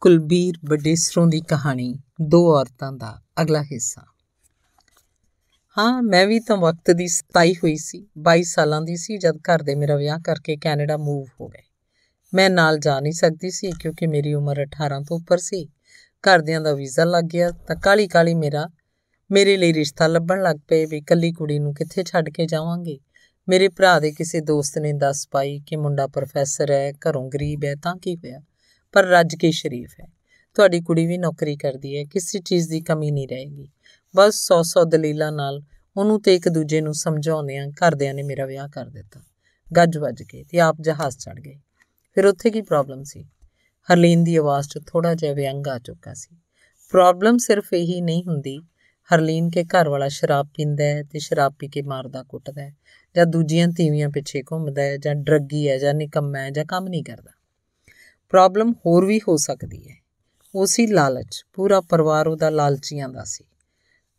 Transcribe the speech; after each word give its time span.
ਕੁਲਬੀਰ 0.00 0.54
ਬਡੇਸਰੋਂ 0.64 1.26
ਦੀ 1.26 1.40
ਕਹਾਣੀ, 1.40 1.98
ਦੋ 2.20 2.54
ਔਰਤਾਂ 2.56 2.92
ਦਾ 2.92 3.22
ਅਗਲਾ 3.42 3.62
ਹਿੱਸਾ। 3.62 4.02
ਹਾਂ, 5.78 6.02
ਮੈਂ 6.02 6.26
ਵੀ 6.26 6.40
ਤਾਂ 6.40 6.56
ਵਕਤ 6.56 6.90
ਦੀ 6.90 7.08
ਸਤਾਈ 7.08 7.54
ਹੋਈ 7.54 7.76
ਸੀ 7.76 8.06
22 8.18 8.42
ਸਾਲਾਂ 8.42 8.80
ਦੀ 8.80 8.96
ਸੀ, 8.96 9.18
ਜਦ 9.18 9.36
ਘਰ 9.36 9.62
ਦੇ 9.62 9.74
ਮੇਰਾ 9.74 9.96
ਵਿਆਹ 9.96 10.18
ਕਰਕੇ 10.18 10.56
ਕੈਨੇਡਾ 10.56 10.96
ਮੂਵ 10.96 11.26
ਹੋ 11.40 11.48
ਗਏ। 11.48 11.62
ਮੈਂ 12.34 12.50
ਨਾਲ 12.50 12.78
ਜਾ 12.78 13.00
ਨਹੀਂ 13.00 13.12
ਸਕਦੀ 13.12 13.50
ਸੀ, 13.50 13.70
ਕਿਉਂਕਿ 13.80 14.06
ਮੇਰੀ 14.06 14.34
ਉਮਰ 14.34 14.62
18 14.62 15.00
ਤੋਂ 15.00 15.16
ਉੱਪਰ 15.16 15.38
ਸੀ। 15.38 15.68
ਘਰਦਿਆਂ 16.08 16.60
ਦਾ 16.60 16.72
ਵੀਜ਼ਾ 16.72 17.04
ਲੱਗ 17.04 17.24
ਗਿਆ, 17.24 17.50
ਤਾਂ 17.50 17.76
ਕਾਲੀ 17.76 18.08
ਕਾਲੀ 18.08 18.34
ਮੇਰਾ, 18.34 18.68
ਮੇਰੇ 19.30 19.56
ਲਈ 19.56 19.72
ਰਿਸ਼ਤਾ 19.72 20.06
ਲੱਭਣ 20.06 20.42
ਲੱਗ 20.42 20.56
ਪਏ 20.68 20.86
ਵੀ 20.86 21.00
ਕੱਲੀ 21.00 21.32
ਕੁੜੀ 21.32 21.58
ਨੂੰ 21.58 21.74
ਕਿੱਥੇ 21.74 22.04
ਛੱਡ 22.04 22.30
ਕੇ 22.30 22.46
ਜਾਵਾਂਗੇ? 22.46 22.98
ਮੇਰੇ 23.48 23.68
ਭਰਾ 23.68 24.00
ਦੇ 24.00 24.12
ਕਿਸੇ 24.12 24.40
ਦੋਸਤ 24.40 24.78
ਨੇ 24.78 24.92
ਦੱਸ 24.92 25.28
ਪਾਈ 25.28 25.62
ਕਿ 25.66 25.76
ਮੁੰਡਾ 25.76 26.06
ਪ੍ਰੋਫੈਸਰ 26.06 26.70
ਹੈ, 26.70 26.92
ਘਰੋਂ 26.92 27.30
ਗਰੀਬ 27.34 27.64
ਹੈ, 27.64 27.74
ਤਾਂ 27.74 27.96
ਕੀ 27.96 28.16
ਹੋਇਆ? 28.16 28.40
ਪਰ 28.92 29.04
ਰੱਜ 29.04 29.34
ਕੇ 29.34 29.50
ਸ਼ਰੀਫ 29.50 29.94
ਹੈ। 30.00 30.06
ਤੁਹਾਡੀ 30.54 30.80
ਕੁੜੀ 30.80 31.06
ਵੀ 31.06 31.18
ਨੌਕਰੀ 31.18 31.56
ਕਰਦੀ 31.56 31.98
ਹੈ, 31.98 32.04
ਕਿਸੇ 32.04 32.38
ਚੀਜ਼ 32.38 32.68
ਦੀ 32.68 32.80
ਕਮੀ 32.80 33.10
ਨਹੀਂ 33.10 33.28
ਰਹੇਗੀ। 33.28 33.68
ਬਸ 34.16 34.34
100-100 34.34 34.84
ਦਲੀਲਾਂ 34.84 35.32
ਨਾਲ 35.32 35.62
ਉਹਨੂੰ 35.96 36.22
ਤੇ 36.22 36.34
ਇੱਕ 36.34 36.48
ਦੂਜੇ 36.48 36.80
ਨੂੰ 36.80 36.94
ਸਮਝਾਉਂਦਿਆਂ 36.94 37.68
ਘਰਦਿਆਂ 37.68 38.14
ਨੇ 38.14 38.22
ਮੇਰਾ 38.22 38.46
ਵਿਆਹ 38.46 38.68
ਕਰ 38.68 38.86
ਦਿੱਤਾ। 38.86 39.20
ਗੱਜ 39.76 39.98
ਵੱਜ 39.98 40.22
ਕੇ 40.22 40.44
ਤੇ 40.44 40.60
ਆਪ 40.60 40.76
ਜਹਾਜ਼ 40.80 41.18
ਚੜ 41.18 41.40
ਗਏ। 41.40 41.58
ਫਿਰ 42.14 42.26
ਉੱਥੇ 42.26 42.50
ਕੀ 42.50 42.62
ਪ੍ਰੋਬਲਮ 42.62 43.02
ਸੀ? 43.04 43.26
ਹਰਲੀਨ 43.92 44.24
ਦੀ 44.24 44.36
ਆਵਾਜ਼ 44.36 44.68
'ਚ 44.68 44.78
ਥੋੜਾ 44.86 45.14
ਜਿਹਾ 45.14 45.32
ਵਿਅੰਗ 45.32 45.68
ਆ 45.68 45.78
ਚੁੱਕਾ 45.78 46.14
ਸੀ। 46.14 46.36
ਪ੍ਰੋਬਲਮ 46.90 47.38
ਸਿਰਫ 47.38 47.72
ਇਹੀ 47.72 48.00
ਨਹੀਂ 48.00 48.24
ਹੁੰਦੀ, 48.24 48.58
ਹਰਲੀਨ 49.14 49.50
ਕੇ 49.50 49.64
ਘਰ 49.64 49.88
ਵਾਲਾ 49.88 50.08
ਸ਼ਰਾਬ 50.08 50.46
ਪੀਂਦਾ 50.46 50.84
ਹੈ 50.84 51.02
ਤੇ 51.02 51.18
ਸ਼ਰਾਬ 51.18 51.54
ਪੀ 51.58 51.68
ਕੇ 51.68 51.82
ਮਾਰਦਾ 51.82 52.22
ਕੁੱਟਦਾ 52.22 52.62
ਹੈ 52.62 52.76
ਜਾਂ 53.16 53.26
ਦੂਜੀਆਂ 53.26 53.68
ਤੀਵੀਆਂ 53.68 54.08
ਪਿੱਛੇ 54.08 54.42
ਘੁੰਮਦਾ 54.42 54.82
ਹੈ 54.82 54.96
ਜਾਂ 54.96 55.14
ਡਰੱਗੀ 55.14 55.68
ਹੈ 55.68 55.78
ਜਾਂ 55.78 55.94
ਨਿਕੰਮਾ 55.94 56.38
ਹੈ 56.38 56.50
ਜਾਂ 56.50 56.64
ਕੰਮ 56.64 56.88
ਨਹੀਂ 56.88 57.04
ਕਰਦਾ। 57.04 57.30
ਪ੍ਰੋਬਲਮ 58.30 58.72
ਹੋਰ 58.86 59.04
ਵੀ 59.04 59.18
ਹੋ 59.18 59.36
ਸਕਦੀ 59.36 59.90
ਹੈ। 59.90 59.96
ਉਹ 60.54 60.66
ਸੀ 60.66 60.86
ਲਾਲਚ। 60.86 61.44
ਪੂਰਾ 61.52 61.80
ਪਰਿਵਾਰ 61.80 62.28
ਉਹਦਾ 62.28 62.50
ਲਾਲਚੀਆਂ 62.50 63.08
ਦਾ 63.08 63.24
ਸੀ। 63.24 63.44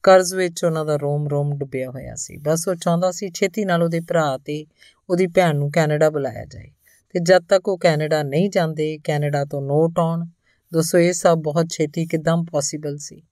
ਕਰਜ਼ 0.03 0.35
ਵਿੱਚ 0.35 0.65
ਉਹਨਾਂ 0.65 0.85
ਦਾ 0.85 0.95
ਰੋਮ 0.95 1.27
ਰੋਮ 1.27 1.57
ਡੁੱਬਿਆ 1.57 1.89
ਹੋਇਆ 1.89 2.15
ਸੀ। 2.15 2.37
ਬਸ 2.37 2.67
ਉਹ 2.67 2.75
ਚਾਹੁੰਦਾ 2.75 3.11
ਸੀ 3.11 3.29
ਛੇਤੀ 3.29 3.65
ਨਾਲ 3.65 3.83
ਉਹਦੇ 3.83 3.99
ਭਰਾ 3.99 4.37
ਤੇ 4.37 4.65
ਉਹਦੀ 5.09 5.27
ਭੈਣ 5.27 5.55
ਨੂੰ 5.55 5.71
ਕੈਨੇਡਾ 5.71 6.09
ਬੁਲਾਇਆ 6.09 6.45
ਜਾਏ। 6.45 6.71
ਤੇ 7.09 7.19
ਜਦ 7.19 7.43
ਤੱਕ 7.43 7.67
ਉਹ 7.67 7.77
ਕੈਨੇਡਾ 7.77 8.23
ਨਹੀਂ 8.23 8.49
ਜਾਂਦੇ, 8.49 8.99
ਕੈਨੇਡਾ 9.03 9.45
ਤੋਂ 9.45 9.61
ਨੋਟ 9.61 9.99
ਆਉਣ 9.99 10.25
ਦੋਸਤੋ 10.73 10.97
ਇਹ 10.97 11.13
ਸਭ 11.13 11.37
ਬਹੁਤ 11.37 11.65
ਛੇਤੀ 11.69 12.05
ਕਿਦਾਂ 12.05 12.37
ਪੋਸੀਬਲ 12.37 12.97
ਸੀ? 12.97 13.23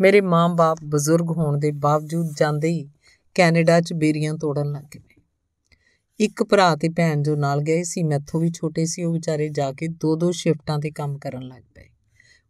ਮੇਰੇ 0.00 0.20
ਮਾਂ-ਬਾਪ 0.20 0.78
ਬਜ਼ੁਰਗ 0.84 1.30
ਹੋਣ 1.30 1.58
ਦੇ 1.58 1.70
ਬਾਵਜੂਦ 1.70 2.34
ਜਾਂਦੇ 2.36 2.68
ਹੀ 2.68 2.88
ਕੈਨੇਡਾ 3.34 3.80
'ਚ 3.80 3.92
ਬੇਰੀਆਂ 3.92 4.34
ਤੋੜਨ 4.34 4.72
ਲੱਗ 4.72 4.84
ਗਏ। 4.94 5.09
ਇੱਕ 6.20 6.42
ਭਰਾ 6.42 6.76
ਤੇ 6.76 6.88
ਭੈਣ 6.88 7.22
ਜੋ 7.22 7.36
ਨਾਲ 7.36 7.60
ਗਏ 7.60 7.82
ਸੀ, 7.82 8.02
ਮੈਥੋਂ 8.02 8.40
ਵੀ 8.40 8.50
ਛੋਟੇ 8.50 8.86
ਸੀ, 8.86 9.04
ਉਹ 9.04 9.12
ਵਿਚਾਰੇ 9.12 9.48
ਜਾ 9.48 9.72
ਕੇ 9.72 9.88
ਦੋ 9.88 10.16
ਦੋ 10.16 10.30
ਸ਼ਿਫਟਾਂ 10.30 10.78
ਤੇ 10.78 10.90
ਕੰਮ 10.90 11.18
ਕਰਨ 11.18 11.42
ਲੱਗ 11.42 11.62
ਪਏ। 11.74 11.88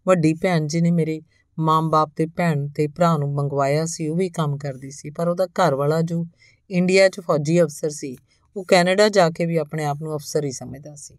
ਵੱਡੀ 0.06 0.34
ਭੈਣ 0.34 0.66
ਜੀ 0.66 0.80
ਨੇ 0.80 0.90
ਮੇਰੇ 0.90 1.22
ਮਾਂ-ਬਾਪ 1.58 2.10
ਤੇ 2.16 2.26
ਭੈਣ 2.26 2.68
ਤੇ 2.68 2.86
ਭਰਾ 2.86 3.16
ਨੂੰ 3.16 3.34
ਮੰਗਵਾਇਆ 3.34 3.86
ਸੀ, 3.86 4.08
ਉਹ 4.08 4.16
ਵੀ 4.16 4.28
ਕੰਮ 4.28 4.58
ਕਰਦੀ 4.58 4.90
ਸੀ, 4.90 5.10
ਪਰ 5.10 5.28
ਉਹਦਾ 5.28 5.46
ਘਰ 5.46 5.74
ਵਾਲਾ 5.74 6.02
ਜੋ 6.02 6.26
ਇੰਡੀਆ 6.70 7.08
'ਚ 7.08 7.20
ਫੌਜੀ 7.20 7.62
ਅਫਸਰ 7.62 7.90
ਸੀ, 7.90 8.16
ਉਹ 8.56 8.64
ਕੈਨੇਡਾ 8.64 9.08
ਜਾ 9.08 9.30
ਕੇ 9.30 9.46
ਵੀ 9.46 9.56
ਆਪਣੇ 9.56 9.84
ਆਪ 9.84 10.02
ਨੂੰ 10.02 10.16
ਅਫਸਰ 10.16 10.44
ਹੀ 10.44 10.52
ਸਮਝਦਾ 10.52 10.94
ਸੀ। 10.94 11.18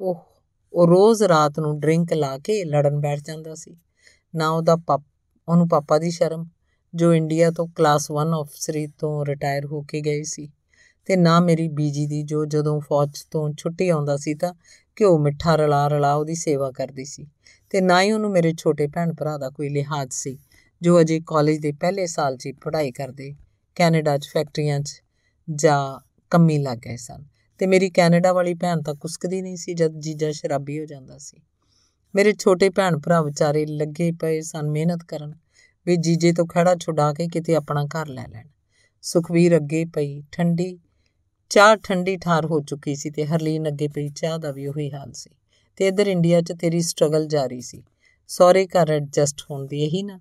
ਉਹ 0.00 0.24
ਉਹ 0.72 0.86
ਰੋਜ਼ 0.86 1.22
ਰਾਤ 1.22 1.60
ਨੂੰ 1.60 1.80
ਡਰਿੰਕ 1.80 2.12
ਲਾ 2.12 2.38
ਕੇ 2.38 2.64
ਲੜਨ 2.64 3.00
ਬੈਠ 3.00 3.20
ਜਾਂਦਾ 3.20 3.54
ਸੀ। 3.54 3.76
ਨਾ 4.34 4.50
ਉਹਦਾ 4.50 4.76
ਪਾਪ, 4.76 5.02
ਉਹਨੂੰ 5.48 5.68
ਪਾਪਾ 5.68 5.98
ਦੀ 5.98 6.10
ਸ਼ਰਮ, 6.10 6.48
ਜੋ 6.94 7.14
ਇੰਡੀਆ 7.14 7.50
ਤੋਂ 7.50 7.66
ਕਲਾਸ 7.66 8.10
1 8.10 8.42
ਅਫਸਰੀ 8.42 8.86
ਤੋਂ 8.86 9.26
ਰਿਟਾਇਰ 9.26 9.66
ਹੋ 9.66 9.82
ਕੇ 9.82 10.00
ਗਏ 10.00 10.22
ਸੀ। 10.22 10.52
ਤੇ 11.04 11.16
ਨਾ 11.16 11.40
ਮੇਰੀ 11.40 11.68
ਬੀਜੀ 11.68 12.06
ਦੀ, 12.06 12.22
ਜੋ 12.22 12.44
ਜਦੋਂ 12.44 12.80
ਫੌਜ 12.80 13.22
ਤੋਂ 13.30 13.52
ਛੁੱਟੀ 13.58 13.88
ਆਉਂਦਾ 13.88 14.16
ਸੀ 14.16 14.34
ਤਾਂ 14.34 14.54
ਘਿਓ 15.00 15.18
ਮਿੱਠਾ 15.18 15.56
ਰਲਾ 15.56 15.88
ਰਲਾ 15.88 16.14
ਉਹਦੀ 16.14 16.34
ਸੇਵਾ 16.34 16.70
ਕਰਦੀ 16.70 17.04
ਸੀ 17.04 17.26
ਤੇ 17.70 17.80
ਨਾ 17.80 18.02
ਹੀ 18.02 18.12
ਉਹਨੂੰ 18.12 18.30
ਮੇਰੇ 18.30 18.54
ਛੋਟੇ 18.58 18.86
ਭੈਣ 18.86 19.14
ਭਰਾ 19.14 19.38
ਦਾ 19.38 19.50
ਕੋਈ 19.50 19.68
ਲਿਹਾਜ਼ 19.68 20.12
ਸੀ, 20.12 20.38
ਜੋ 20.82 21.00
ਅਜੇ 21.00 21.20
ਕਾਲਜ 21.26 21.58
ਦੇ 21.58 21.72
ਪਹਿਲੇ 21.72 22.06
ਸਾਲ 22.06 22.36
'ਚ 22.36 22.48
ਪੜ੍ਹਾਈ 22.64 22.92
ਕਰਦੇ 22.92 23.34
ਕੈਨੇਡਾ 23.74 24.18
'ਚ 24.18 24.28
ਫੈਕਟਰੀਆਂ 24.28 24.80
'ਚ 24.80 25.02
ਜਾਂ 25.54 26.00
ਕੰਮੀ 26.30 26.58
ਲੱਗ 26.58 26.78
ਗਏ 26.78 26.96
ਸਨ। 26.96 27.24
ਤੇ 27.58 27.66
ਮੇਰੀ 27.66 27.90
ਕੈਨੇਡਾ 27.90 28.32
ਵਾਲੀ 28.32 28.54
ਭੈਣ 28.54 28.82
ਤਾਂ 28.82 28.94
ਕੁਸਕਦੀ 28.94 29.42
ਨਹੀਂ 29.42 29.56
ਸੀ 29.56 29.74
ਜਦ 29.74 30.00
ਜੀਜਾ 30.00 30.32
ਸ਼ਰਾਬੀ 30.32 30.80
ਹੋ 30.80 30.84
ਜਾਂਦਾ 30.84 31.18
ਸੀ। 31.18 31.40
ਮੇਰੇ 32.14 32.32
ਛੋਟੇ 32.32 32.70
ਭੈਣ 32.70 32.98
ਭਰਾ 32.98 33.22
ਵਿਚਾਰੇ 33.22 33.66
ਲੱਗੇ 33.66 34.12
ਪਏ 34.12 34.40
ਸਨ 34.40 34.70
ਮਿਹਨਤ 34.70 35.04
ਕਰਨ 35.04 35.34
ਵੀ 35.86 35.96
ਜੀਜੇ 35.96 36.32
ਤੋਂ 36.32 36.46
ਖੜਾ 36.46 36.74
ਛੁਡਾ 36.74 37.12
ਕੇ 37.12 37.28
ਕਿਤੇ 37.28 37.54
ਆਪਣਾ 37.54 37.84
ਘਰ 37.84 38.06
ਲੈ 38.06 38.26
ਲੈਣ। 38.28 38.48
ਸੁਖਵੀਰ 39.02 39.56
ਅੱਗੇ 39.56 39.84
ਪਈ, 39.84 40.22
ਠੰਡੀ 40.32 40.78
ਚਾਹ 41.52 41.76
ਠੰਡੀ 41.76 42.16
ਠਾਰ 42.16 42.46
ਹੋ 42.46 42.60
ਚੁੱਕੀ 42.60 42.94
ਸੀ 42.94 43.10
ਤੇ 43.10 43.26
ਹਰਲੀਨ 43.26 43.68
ਅੱਗੇ 43.68 43.88
ਪਈ, 43.88 44.08
ਚਾਹ 44.08 44.38
ਦਾ 44.38 44.50
ਵੀ 44.50 44.66
ਉਹੀ 44.66 44.92
ਹਾਲ 44.92 45.12
ਸੀ। 45.12 45.30
ਤੇ 45.76 45.86
ਇਧਰ 45.86 46.06
ਇੰਡੀਆ 46.06 46.40
'ਚ 46.40 46.52
ਤੇਰੀ 46.52 46.80
ਸਟਰਗਲ 46.80 47.26
ਜਾਰੀ 47.26 47.60
ਸੀ। 47.60 47.82
ਸੌਰੇ 48.28 48.66
ਘਰ 48.66 48.90
ਐਡਜਸਟ 48.90 49.40
ਹੋਣ 49.50 49.66
ਦੀ 49.66 49.82
ਇਹੀ 49.82 50.02
ਨਾ। 50.02 50.20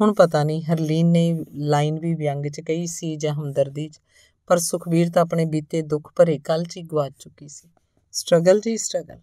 ਹੁਣ 0.00 0.14
ਪਤਾ 0.14 0.44
ਨਹੀਂ, 0.44 0.62
ਹਰਲੀਨ 0.62 1.06
ਨੇ 1.06 1.44
ਲਾਈਨ 1.54 1.98
ਵੀ 1.98 2.14
ਵਿਅੰਗ 2.14 2.46
'ਚ 2.46 2.60
ਕਹੀ 2.60 2.86
ਸੀ 2.86 3.16
ਜਾਂ 3.16 3.34
ਹਮਦਰਦੀ 3.34 3.88
'ਚ, 3.88 4.00
ਪਰ 4.46 4.58
ਸੁਖਵੀਰ 4.58 5.10
ਤਾਂ 5.10 5.22
ਆਪਣੇ 5.22 5.44
ਬੀਤੇ 5.44 5.82
ਦੁੱਖ 5.82 6.12
ਭਰੇ 6.16 6.38
ਕੱਲ 6.38 6.64
'ਚ 6.64 6.76
ਹੀ 6.76 6.82
ਗਵਾਚ 6.82 7.12
ਚੁੱਕੀ 7.18 7.48
ਸੀ। 7.48 7.68
ਸਟਰਗਲ 8.12 8.60
ਜੀ 8.60 8.76
ਸਟਰਗਲ 8.76 9.18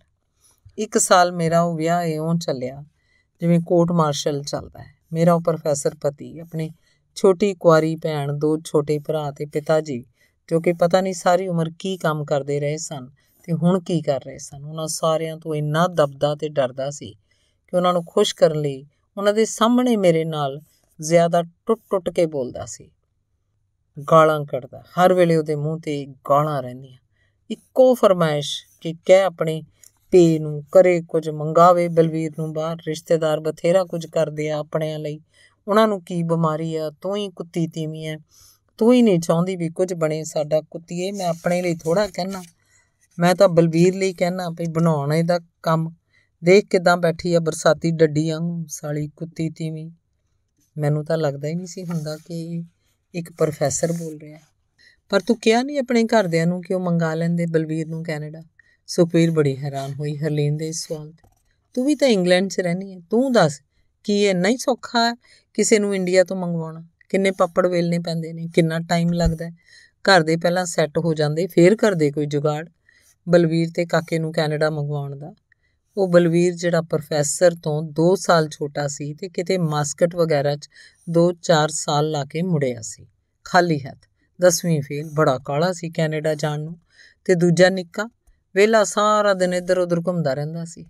ਇੱਕ 0.78 0.98
ਸਾਲ 0.98 1.32
ਮੇਰਾ 1.32 1.62
ਉਹ 1.62 1.78
ਵਿਆਹ 1.78 2.04
ਇਉਂ 2.04 2.36
ਚੱਲਿਆ, 2.36 2.84
ਜਿਵੇਂ 3.42 3.60
ਕੋਰਟ 3.60 3.92
ਮਾਰਸ਼ਲ 3.92 4.44
ਚੱਲਦਾ 4.44 4.80
ਹੈ। 4.80 4.94
ਮੇਰਾ 5.14 5.34
ਉਹ 5.34 5.42
ਪ੍ਰੋਫੈਸਰ 5.42 5.96
ਪਤੀ, 5.96 6.40
ਆਪਣੇ 6.40 6.72
ਛੋਟੀ 7.16 7.54
ਕੁਆਰੀ 7.54 7.96
ਭੈਣ, 7.96 8.34
ਦੋ 8.34 8.58
ਛੋਟੇ 8.66 9.00
ਭਰਾ 9.00 9.32
ਤੇ 9.32 9.46
ਪਿਤਾ 9.46 9.82
ਜੀ 9.82 10.06
ਜੋ 10.50 10.60
ਕਿ 10.60 10.74
ਪਤਾ 10.74 11.02
ਨਹੀਂ 11.02 11.14
ਸਾਰੀ 11.14 11.48
ਉਮਰ 11.48 11.72
ਕੀ 11.80 11.98
ਕੰਮ 11.98 12.26
ਕਰਦੇ 12.26 12.60
ਰਹੇ 12.60 12.78
ਸਨ 12.78 13.08
ਤੇ 13.44 13.54
ਹੁਣ 13.54 13.80
ਕੀ 13.80 14.02
ਕਰ 14.02 14.22
ਰਹੇ 14.24 14.38
ਸਨ। 14.38 14.64
ਉਹਨਾਂ 14.64 14.88
ਸਾਰਿਆਂ 14.88 15.38
ਤੋਂ 15.38 15.56
ਇੰਨਾ 15.56 15.88
ਦਬਦਾ 15.88 16.36
ਤੇ 16.36 16.50
ਡਰਦਾ 16.50 16.90
ਸੀ 16.90 17.14
ਕਿ 17.68 17.78
ਉਹਨਾਂ 17.78 17.94
ਨੂੰ 17.94 18.06
ਖੁਸ਼ 18.06 18.36
ਕਰਨ 18.36 18.62
ਲਈ 18.62 18.86
ਉਹਨਾਂ 19.18 19.34
ਦੇ 19.34 19.46
ਸਾਹਮਣੇ 19.46 19.98
ਮੇਰੇ 19.98 20.26
ਨਾਲ 20.26 20.62
ਜ਼ਿਆਦਾ 21.02 21.44
ਟੁੱਟ-ਟੁੱਟ 21.66 22.10
ਕੇ 22.10 22.26
ਬੋਲਦਾ 22.26 22.66
ਸੀ। 22.66 22.92
ਗਾਲਾਂ 24.12 24.46
ਕੱਢਦਾ, 24.46 24.84
ਹਰ 25.00 25.14
ਵੇਲੇ 25.14 25.36
ਉਹਦੇ 25.36 25.56
ਮੂੰਹ 25.56 25.80
ਤੇ 25.80 26.06
ਗਾਲਾਂ 26.06 26.64
ਰਹਿੰਦੀਆਂ। 26.64 26.98
ਇੱਕੋ 27.52 27.96
ਫਰਮਾਇਸ਼ 27.96 28.66
ਕਿ 28.82 28.94
ਕਹਿ 29.06 29.24
ਆਪਣੇ 29.24 29.64
ਪੇ 30.12 30.40
ਨੂੰ 30.40 30.64
ਕਰੇ 30.72 31.02
ਕੁਝ 31.02 31.30
ਮੰਗਾਵੇ 31.30 31.88
ਬਲਵੀਰ 31.88 32.32
ਨੂੰ 32.40 32.54
ਬਾਹਰ, 32.54 32.78
ਰਿਸ਼ਤੇਦਾਰ 32.88 33.40
ਬਥੇਰਾ 33.40 33.84
ਕੁਝ 33.84 34.06
ਕਰਦੇ 34.06 34.50
ਆ 34.50 34.58
ਆਪਣਿਆਂ 34.58 35.00
ਲਈ। 35.00 35.20
ਉਹਨਾਂ 35.68 35.88
ਨੂੰ 35.88 36.02
ਕੀ 36.04 36.24
ਬਿਮਾਰੀ 36.24 36.76
ਆ, 36.76 36.92
ਤੂੰ 37.02 37.16
ਹੀ 37.16 37.30
ਕੁੱਤੀ 37.30 37.68
ਤੀਵੀਂ 37.68 38.08
ਐ। 38.08 38.18
ਤੂੰ 38.80 38.94
ਹੀ 38.94 39.02
ਨਹੀਂ 39.02 39.20
ਚਾਹੁੰਦੀ 39.20 39.56
ਵੀ 39.56 39.70
ਕੁਝ 39.70 39.94
ਬਣੇ 39.94 40.24
ਸਾਡਾ 40.24 40.62
ਕੁੱਤੀਏ, 40.62 41.12
ਮੈਂ 41.12 41.26
ਆਪਣੇ 41.26 41.62
ਲਈ 41.62 41.76
ਥੋੜਾ 41.76 42.08
ਕਹਿਣਾ 42.08 42.44
ਮੈਂ 43.18 43.34
ਤਾਂ 43.36 43.48
ਬਲਬੀਰ 43.50 43.96
ਲਈ 43.96 44.14
ਕਹਿਣਾ 44.14 44.50
ਭਈ 44.50 44.66
ਬਣਾਉਣ 44.66 45.14
ਇਹਦਾ 45.14 45.40
ਕੰਮ। 45.64 45.92
ਦੇਖ 46.42 46.66
ਕਿਦਾਂ 46.66 46.96
ਬੈਠੀ 46.98 47.34
ਆ 47.34 47.40
ਬਰਸਾਤੀ 47.40 47.92
ਡੱਡੀ 47.92 48.30
ਵਾਂਗੂ, 48.30 48.66
ਸਾਲੀ 48.70 49.08
ਕੁੱਤੀ 49.08 49.50
ਤੀਵੀਂ। 49.50 49.90
ਮੈਨੂੰ 50.76 51.06
ਤਾਂ 51.06 51.18
ਲੱਗਦਾ 51.18 51.48
ਹੀ 51.48 51.54
ਨਹੀਂ 51.56 51.68
ਸੀ 51.68 51.86
ਹੁੰਦਾ 51.86 52.18
ਕਿ 52.18 52.64
ਇੱਕ 53.14 53.32
ਪ੍ਰੋਫੈਸਰ 53.32 53.92
ਬੋਲ 53.92 54.18
ਰਿਹਾ। 54.18 54.40
ਪਰ 55.12 55.20
ਤੂੰ 55.20 55.38
ਕਿਹਾ 55.40 55.62
ਨਹੀਂ 55.64 55.80
ਆਪਣੇ 55.80 56.04
ਘਰਦਿਆਂ 56.04 56.48
ਨੂੰ 56.48 56.62
ਕਿ 56.62 56.74
ਉਹ 56.74 56.80
ਮੰਗਾ 56.80 57.14
ਲੈਂਦੇ 57.14 57.46
ਬਲਬੀਰ 57.46 57.88
ਨੂੰ 57.88 58.04
ਕੈਨੇਡਾ? 58.04 58.42
ਸੁਖਵੀਰ 58.88 59.32
ਬੜੀ 59.32 59.56
ਹੈਰਾਨ 59.58 59.94
ਹੋਈ 59.94 60.18
ਹਰਲੀਨ 60.18 60.58
ਦੇ 60.58 60.68
ਇਸ 60.68 60.86
ਸਵਾਲ 60.88 61.12
ਤੇ 61.12 61.28
ਤੂੰ 61.76 61.86
ਵੀ 61.86 61.96
ਤਾਂ 61.96 62.08
ਇੰਗਲੈਂਡ 62.08 62.50
'ਚ 62.50 62.60
ਰਹਿਣੀ 62.60 62.94
ਹੈ 62.94 63.00
ਤੂੰ 63.10 63.32
ਦੱਸ, 63.32 63.62
ਕੀ 64.04 64.22
ਇਹ 64.24 64.36
ਨਹੀਂ 64.36 64.58
ਸੌਖਾ 64.58 65.14
ਕਿਸੇ 65.54 65.80
ਨੂੰ 65.80 65.96
ਇੰਡੀਆ 65.96 66.24
ਤੋਂ 66.24 66.38
ਮੰਗਵਾਉਣਾ? 66.38 66.84
ਕਿੰਨੇ 67.14 67.32
ਪਾਪੜ 67.32 67.68
ਵੇਲਨੇ 67.68 68.00
ਪੈਂਦੇ 68.00 68.34
ਨੇ, 68.34 68.48
ਕਿੰਨਾ 68.56 68.80
ਟਾਈਮ 68.80 69.14
ਲੱਗਦਾ 69.14 69.50
ਘਰ 70.06 70.22
ਦੇ 70.22 70.38
ਪਹਿਲਾਂ 70.38 70.66
ਸੈੱਟ 70.66 70.98
ਹੋ 70.98 71.14
ਜਾਂਦੇ, 71.14 71.48
ਫੇਰ 71.48 71.76
ਕਰਦੇ 71.76 72.12
ਕੋਈ 72.12 72.26
ਜੁਗਾੜ। 72.26 72.66
ਬਲਵੀਰ 73.30 73.70
ਤੇ 73.76 73.86
ਕਾਕੇ 73.86 74.20
ਨੂੰ 74.20 74.34
ਕੈਨੇਡਾ 74.34 74.70
ਮੰਗਵਾਉਣ 74.70 75.16
ਦਾ। 75.16 75.34
ਉਹ 75.98 76.08
ਬਲਵੀਰ 76.08 76.54
ਜਿਹੜਾ 76.54 76.82
ਪ੍ਰੋਫੈਸਰ 76.82 77.56
ਤੋਂ 77.56 77.82
2 77.84 78.16
ਸਾਲ 78.16 78.50
ਛੋਟਾ 78.50 78.88
ਸੀ 78.88 79.14
ਤੇ 79.14 79.30
ਕਿਤੇ 79.30 79.58
ਮਾਸਕਟ 79.58 80.16
ਵਗੈਰਾ 80.16 80.56
'ਚ 80.56 80.70
2-4 81.10 81.70
ਸਾਲ 81.70 82.10
ਲਾ 82.12 82.26
ਕੇ 82.26 82.42
ਮੁੜਿਆ 82.42 82.82
ਸੀ। 82.82 83.08
ਖਾਲੀ 83.46 83.80
ਹੱਥ 83.80 83.98
10ਵੀਂ 84.42 84.82
ਫੇਲ 84.82 85.10
ਬੜਾ 85.14 85.40
ਕਾਲਾ 85.46 85.72
ਸੀ 85.74 85.90
ਕੈਨੇਡਾ 85.90 86.36
ਜਾਣ 86.36 86.60
ਨੂੰ। 86.60 86.78
ਤੇ 87.26 87.36
ਦੂਜਾ 87.36 87.70
ਨਿੱਕਾ 87.70 88.10
ਵੇਲਾ 88.56 88.84
ਸਾਰਾ 88.84 89.34
ਦਿਨ 89.34 89.54
ਇੱਧਰ 89.54 89.78
ਉੱਧਰ 89.78 90.02
ਘੁੰਮਦਾ 90.08 90.34
ਰਹਿੰਦਾ 90.34 90.66
ਸੀ। 90.66 90.86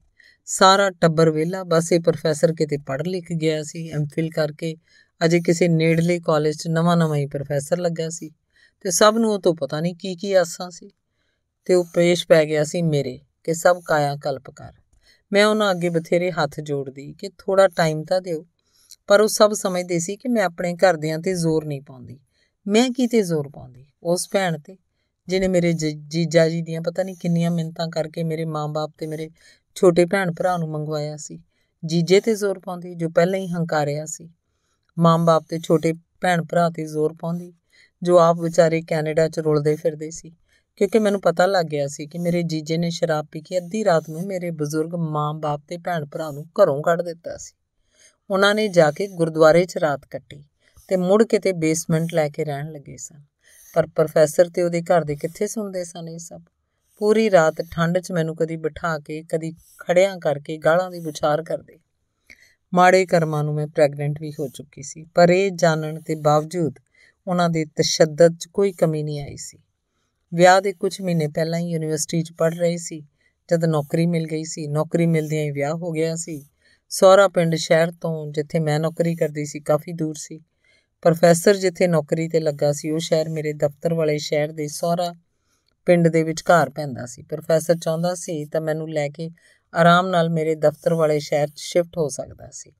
ਸਾਰਾ 0.45 0.89
ਟੱਬਰ 0.89 1.29
ਵੇਲਾ 1.29 1.63
ਬਸ 1.63 1.91
ਇਹ 1.91 1.99
ਪ੍ਰੋਫੈਸਰ 1.99 2.53
ਕਿਤੇ 2.53 2.77
ਪੜ੍ਹ 2.77 3.03
ਲਿਖ 3.07 3.31
ਗਿਆ 3.33 3.63
ਸੀ 3.63 3.89
ਐਮਫਿਲ 3.89 4.29
ਕਰਕੇ 4.29 4.75
ਅਜੇ 5.25 5.39
ਕਿਸੇ 5.39 5.67
ਨੇੜਲੇ 5.67 6.19
ਕਾਲਜ 6.19 6.55
'ਚ 6.55 6.67
ਨਵਾਂ-ਨਵਾਂ 6.67 7.17
ਹੀ 7.17 7.25
ਪ੍ਰੋਫੈਸਰ 7.25 7.77
ਲੱਗਾ 7.77 8.09
ਸੀ 8.09 8.29
ਤੇ 8.81 8.91
ਸਭ 8.91 9.15
ਨੂੰ 9.17 9.31
ਉਹ 9.31 9.39
ਤੋਂ 9.39 9.55
ਪਤਾ 9.55 9.79
ਨਹੀਂ 9.79 9.95
ਕੀ 9.95 10.15
ਕੀ 10.15 10.33
ਆਸਾਂ 10.33 10.69
ਸੀ 10.71 10.89
ਤੇ 11.65 11.73
ਉਹ 11.73 11.85
ਪੇਸ਼ 11.93 12.27
ਪੈ 12.27 12.45
ਗਿਆ 12.45 12.63
ਸੀ 12.63 12.81
ਮੇਰੇ 12.81 13.19
ਕਿ 13.43 13.53
ਸਭ 13.53 13.81
ਕਾਇਆ 13.85 14.15
ਕਲਪ 14.15 14.49
ਕਰ। 14.49 14.73
ਮੈਂ 15.31 15.45
ਉਹਨਾਂ 15.45 15.71
ਅੱਗੇ 15.71 15.89
ਬਥੇਰੇ 15.89 16.31
ਹੱਥ 16.31 16.59
ਜੋੜਦੀ 16.59 17.13
ਕਿ 17.13 17.29
ਥੋੜਾ 17.37 17.67
ਟਾਈਮ 17.67 18.03
ਤਾਂ 18.03 18.21
ਦਿਓ, 18.21 18.45
ਪਰ 19.07 19.21
ਉਹ 19.21 19.27
ਸਭ 19.27 19.53
ਸਮਝਦੇ 19.53 19.99
ਸੀ 19.99 20.15
ਕਿ 20.17 20.29
ਮੈਂ 20.29 20.43
ਆਪਣੇ 20.43 20.75
ਘਰਦਿਆਂ 20.75 21.19
ਤੇ 21.19 21.33
ਜ਼ੋਰ 21.33 21.65
ਨਹੀਂ 21.65 21.81
ਪਾਉਂਦੀ। 21.81 22.19
ਮੈਂ 22.67 22.89
ਕੀ 22.89 23.07
ਤੇ 23.07 23.21
ਜ਼ੋਰ 23.21 23.49
ਪਾਉਂਦੀ? 23.49 23.85
ਉਸ 24.03 24.27
ਭੈਣ 24.31 24.59
ਤੇ, 24.59 24.77
ਜਿਹਨੇ 25.27 25.47
ਮੇਰੇ 25.47 25.73
ਜੀਜਾ 25.73 26.49
ਜੀ 26.49 26.61
ਦੀਆਂ 26.61 26.81
ਪਤਾ 26.81 27.03
ਨਹੀਂ 27.03 27.15
ਕਿੰਨੀਆਂ 27.15 27.51
ਮਿੰਤਾਂ 27.51 27.87
ਕਰਕੇ 27.87 28.23
ਮੇਰੇ 28.23 28.45
ਮਾਂ-ਬਾਪ 28.45 28.91
ਤੇ 28.97 29.07
ਮੇਰੇ 29.07 29.29
ਛੋਟੇ 29.75 30.05
ਭੈਣ 30.05 30.31
ਭਰਾ 30.31 30.57
ਨੂੰ 30.57 30.69
ਮੰਗਵਾਇਆ 30.69 31.17
ਸੀ, 31.17 31.39
ਜੀਜੇ 31.85 32.21
ਤੇ 32.21 32.35
ਜ਼ੋਰ 32.35 32.59
ਪਾਉਂਦੀ, 32.59 32.95
ਜੋ 32.95 33.09
ਪਹਿਲਾਂ 33.09 33.39
ਹੀ 33.39 33.47
ਹੰਕਾਰਿਆ 33.47 34.05
ਸੀ। 34.05 34.29
ਮਾਂ-ਬਾਪ 34.99 35.45
ਤੇ 35.49 35.59
ਛੋਟੇ 35.59 35.93
ਭੈਣ 36.21 36.43
ਭਰਾ 36.43 36.69
ਤੇ 36.69 36.85
ਜ਼ੋਰ 36.85 37.15
ਪਾਉਂਦੀ, 37.19 37.53
ਜੋ 38.03 38.19
ਆਪ 38.19 38.39
ਵਿਚਾਰੇ 38.39 38.81
ਕੈਨੇਡਾ 38.81 39.29
'ਚ 39.29 39.39
ਰੁਲਦੇ 39.39 39.75
ਫਿਰਦੇ 39.75 40.11
ਸੀ। 40.11 40.31
ਕਿਉਂਕਿ 40.75 40.99
ਮੈਨੂੰ 40.99 41.21
ਪਤਾ 41.21 41.45
ਲੱਗ 41.45 41.65
ਗਿਆ 41.65 41.87
ਸੀ 41.87 42.07
ਕਿ 42.07 42.17
ਮੇਰੇ 42.17 42.43
ਜੀਜੇ 42.43 42.77
ਨੇ 42.77 42.89
ਸ਼ਰਾਬ 42.89 43.27
ਪੀ 43.31 43.41
ਕੇ 43.41 43.57
ਅੱਧੀ 43.57 43.85
ਰਾਤ 43.85 44.09
ਨੂੰ 44.09 44.27
ਮੇਰੇ 44.27 44.51
ਬਜ਼ੁਰਗ 44.51 44.95
ਮਾਂ-ਬਾਪ 44.95 45.61
ਤੇ 45.67 45.77
ਭੈਣ-ਭਰਾ 45.77 46.31
ਨੂੰ 46.31 46.45
ਘਰੋਂ 46.45 46.83
ਕੱਢ 46.83 47.01
ਦਿੱਤਾ 47.01 47.37
ਸੀ। 47.37 47.53
ਉਹਨਾਂ 48.29 48.55
ਨੇ 48.55 48.67
ਜਾ 48.67 48.91
ਕੇ 48.91 49.07
ਗੁਰਦੁਆਰੇ 49.07 49.65
'ਚ 49.65 49.77
ਰਾਤ 49.77 50.01
ਕੱਟੀ 50.11 50.43
ਤੇ 50.87 50.95
ਮੁੜ 50.95 51.23
ਕੇ 51.23 51.39
ਤੇ 51.39 51.51
ਬੇਸਮੈਂਟ 51.51 52.13
ਲੈ 52.13 52.29
ਕੇ 52.29 52.43
ਰਹਿਣ 52.43 52.71
ਲੱਗੇ 52.71 52.97
ਸਨ। 52.97 53.21
ਪਰ 53.73 53.87
ਪ੍ਰੋਫੈਸਰ 53.87 54.49
ਤੇ 54.49 54.63
ਉਹਦੇ 54.63 54.81
ਘਰ 54.81 55.03
ਦੇ 55.03 55.15
ਕਿੱਥੇ 55.15 55.47
ਸੁਣਦੇ 55.47 55.83
ਸਨ 55.83 56.09
ਇਹ 56.09 56.19
ਸਭ? 56.19 56.41
ਪੂਰੀ 56.97 57.31
ਰਾਤ 57.31 57.55
ਠੰਡ 57.71 57.99
'ਚ 57.99 58.11
ਮੈਨੂੰ 58.11 58.35
ਕਦੀ 58.35 58.55
ਬਿਠਾ 58.55 58.99
ਕੇ, 58.99 59.23
ਕਦੀ 59.23 59.51
ਖੜਿਆਂ 59.79 60.17
ਕਰਕੇ 60.17 60.57
ਗਾਲਾਂ 60.57 60.91
ਦੀ 60.91 60.99
ਵਿਚਾਰ 60.99 61.43
ਕਰਦੇ। 61.43 61.79
ਮਾੜੇ 62.75 63.05
ਕਰਮਾਂ 63.05 63.43
ਨੂੰ 63.43 63.53
ਮੈਂ 63.53 63.67
ਪ੍ਰੈਗਨੈਂਟ 63.67 64.21
ਵੀ 64.21 64.31
ਹੋ 64.31 64.47
ਚੁੱਕੀ 64.47 64.81
ਸੀ, 64.81 65.05
ਪਰ 65.15 65.29
ਇਹ 65.29 65.51
ਜਾਣਨ 65.51 65.99
ਦੇ 66.05 66.15
ਬਾਵਜੂਦ 66.15 66.79
ਉਹਨਾਂ 67.27 67.49
ਦੇ 67.49 67.65
ਤਸ਼ੱਦਦ 67.65 68.37
'ਚ 68.37 68.47
ਕੋਈ 68.47 68.71
ਕਮੀ 68.71 69.03
ਨਹੀਂ 69.03 69.21
ਆਈ 69.21 69.37
ਸੀ। 69.37 69.59
ਵਿਆਹ 70.33 70.61
ਦੇ 70.61 70.73
ਕੁਝ 70.73 71.01
ਮਹੀਨੇ 71.01 71.27
ਪਹਿਲਾਂ 71.27 71.59
ਹੀ 71.59 71.69
ਯੂਨੀਵਰਸਿਟੀ 71.69 72.23
'ਚ 72.23 72.31
ਪੜ੍ਹ 72.31 72.55
ਰਹੀ 72.55 72.77
ਸੀ, 72.77 72.99
ਜਦ 73.49 73.65
ਨੌਕਰੀ 73.65 74.05
ਮਿਲ 74.05 74.27
ਗਈ 74.27 74.43
ਸੀ, 74.43 74.67
ਨੌਕਰੀ 74.67 75.05
ਮਿਲਦਿਆਂ 75.05 75.43
ਹੀ 75.43 75.51
ਵਿਆਹ 75.51 75.73
ਹੋ 75.73 75.91
ਗਿਆ 75.91 76.15
ਸੀ। 76.15 76.45
ਸਹੁਰਾ 76.89 77.27
ਪਿੰਡ 77.27 77.55
ਸ਼ਹਿਰ 77.55 77.91
ਤੋਂ 77.91 78.31
ਜਿੱਥੇ 78.31 78.59
ਮੈਂ 78.59 78.79
ਨੌਕਰੀ 78.79 79.15
ਕਰਦੀ 79.15 79.45
ਸੀ, 79.45 79.59
ਕਾਫੀ 79.59 79.91
ਦੂਰ 79.91 80.15
ਸੀ। 80.15 80.39
ਪ੍ਰੋਫੈਸਰ 81.01 81.55
ਜਿੱਥੇ 81.55 81.87
ਨੌਕਰੀ 81.87 82.27
ਤੇ 82.27 82.39
ਲੱਗਾ 82.39 82.71
ਸੀ, 82.71 82.89
ਉਹ 82.89 82.99
ਸ਼ਹਿਰ 82.99 83.29
ਮੇਰੇ 83.29 83.53
ਦਫ਼ਤਰ 83.53 83.93
ਵਾਲੇ 83.93 84.17
ਸ਼ਹਿਰ 84.17 84.51
ਦੇ 84.51 84.67
ਸਹੁਰਾ 84.67 85.13
ਪਿੰਡ 85.85 86.07
ਦੇ 86.07 86.23
ਵਿਚਕਾਰ 86.23 86.69
ਪੈਂਦਾ 86.69 87.05
ਸੀ। 87.05 87.23
ਪ੍ਰੋਫੈਸਰ 87.23 87.75
ਚਾਹੁੰਦਾ 87.75 88.15
ਸੀ 88.15 88.45
ਤਾਂ 88.45 88.61
ਮੈਨੂੰ 88.61 88.89
ਲੈ 88.89 89.09
ਕੇ 89.09 89.29
ਆਰਾਮ 89.73 90.07
ਨਾਲ 90.07 90.29
ਮੇਰੇ 90.29 90.55
ਦਫ਼ਤਰ 90.55 90.93
ਵਾਲੇ 90.93 91.19
ਸ਼ਹਿਰ 91.19 91.47
'ਚ 91.47 91.59
ਸ਼ਿਫਟ 91.59 91.97
ਹੋ 91.97 92.07
ਸਕਦਾ 92.09 92.49
ਸੀ 92.51 92.71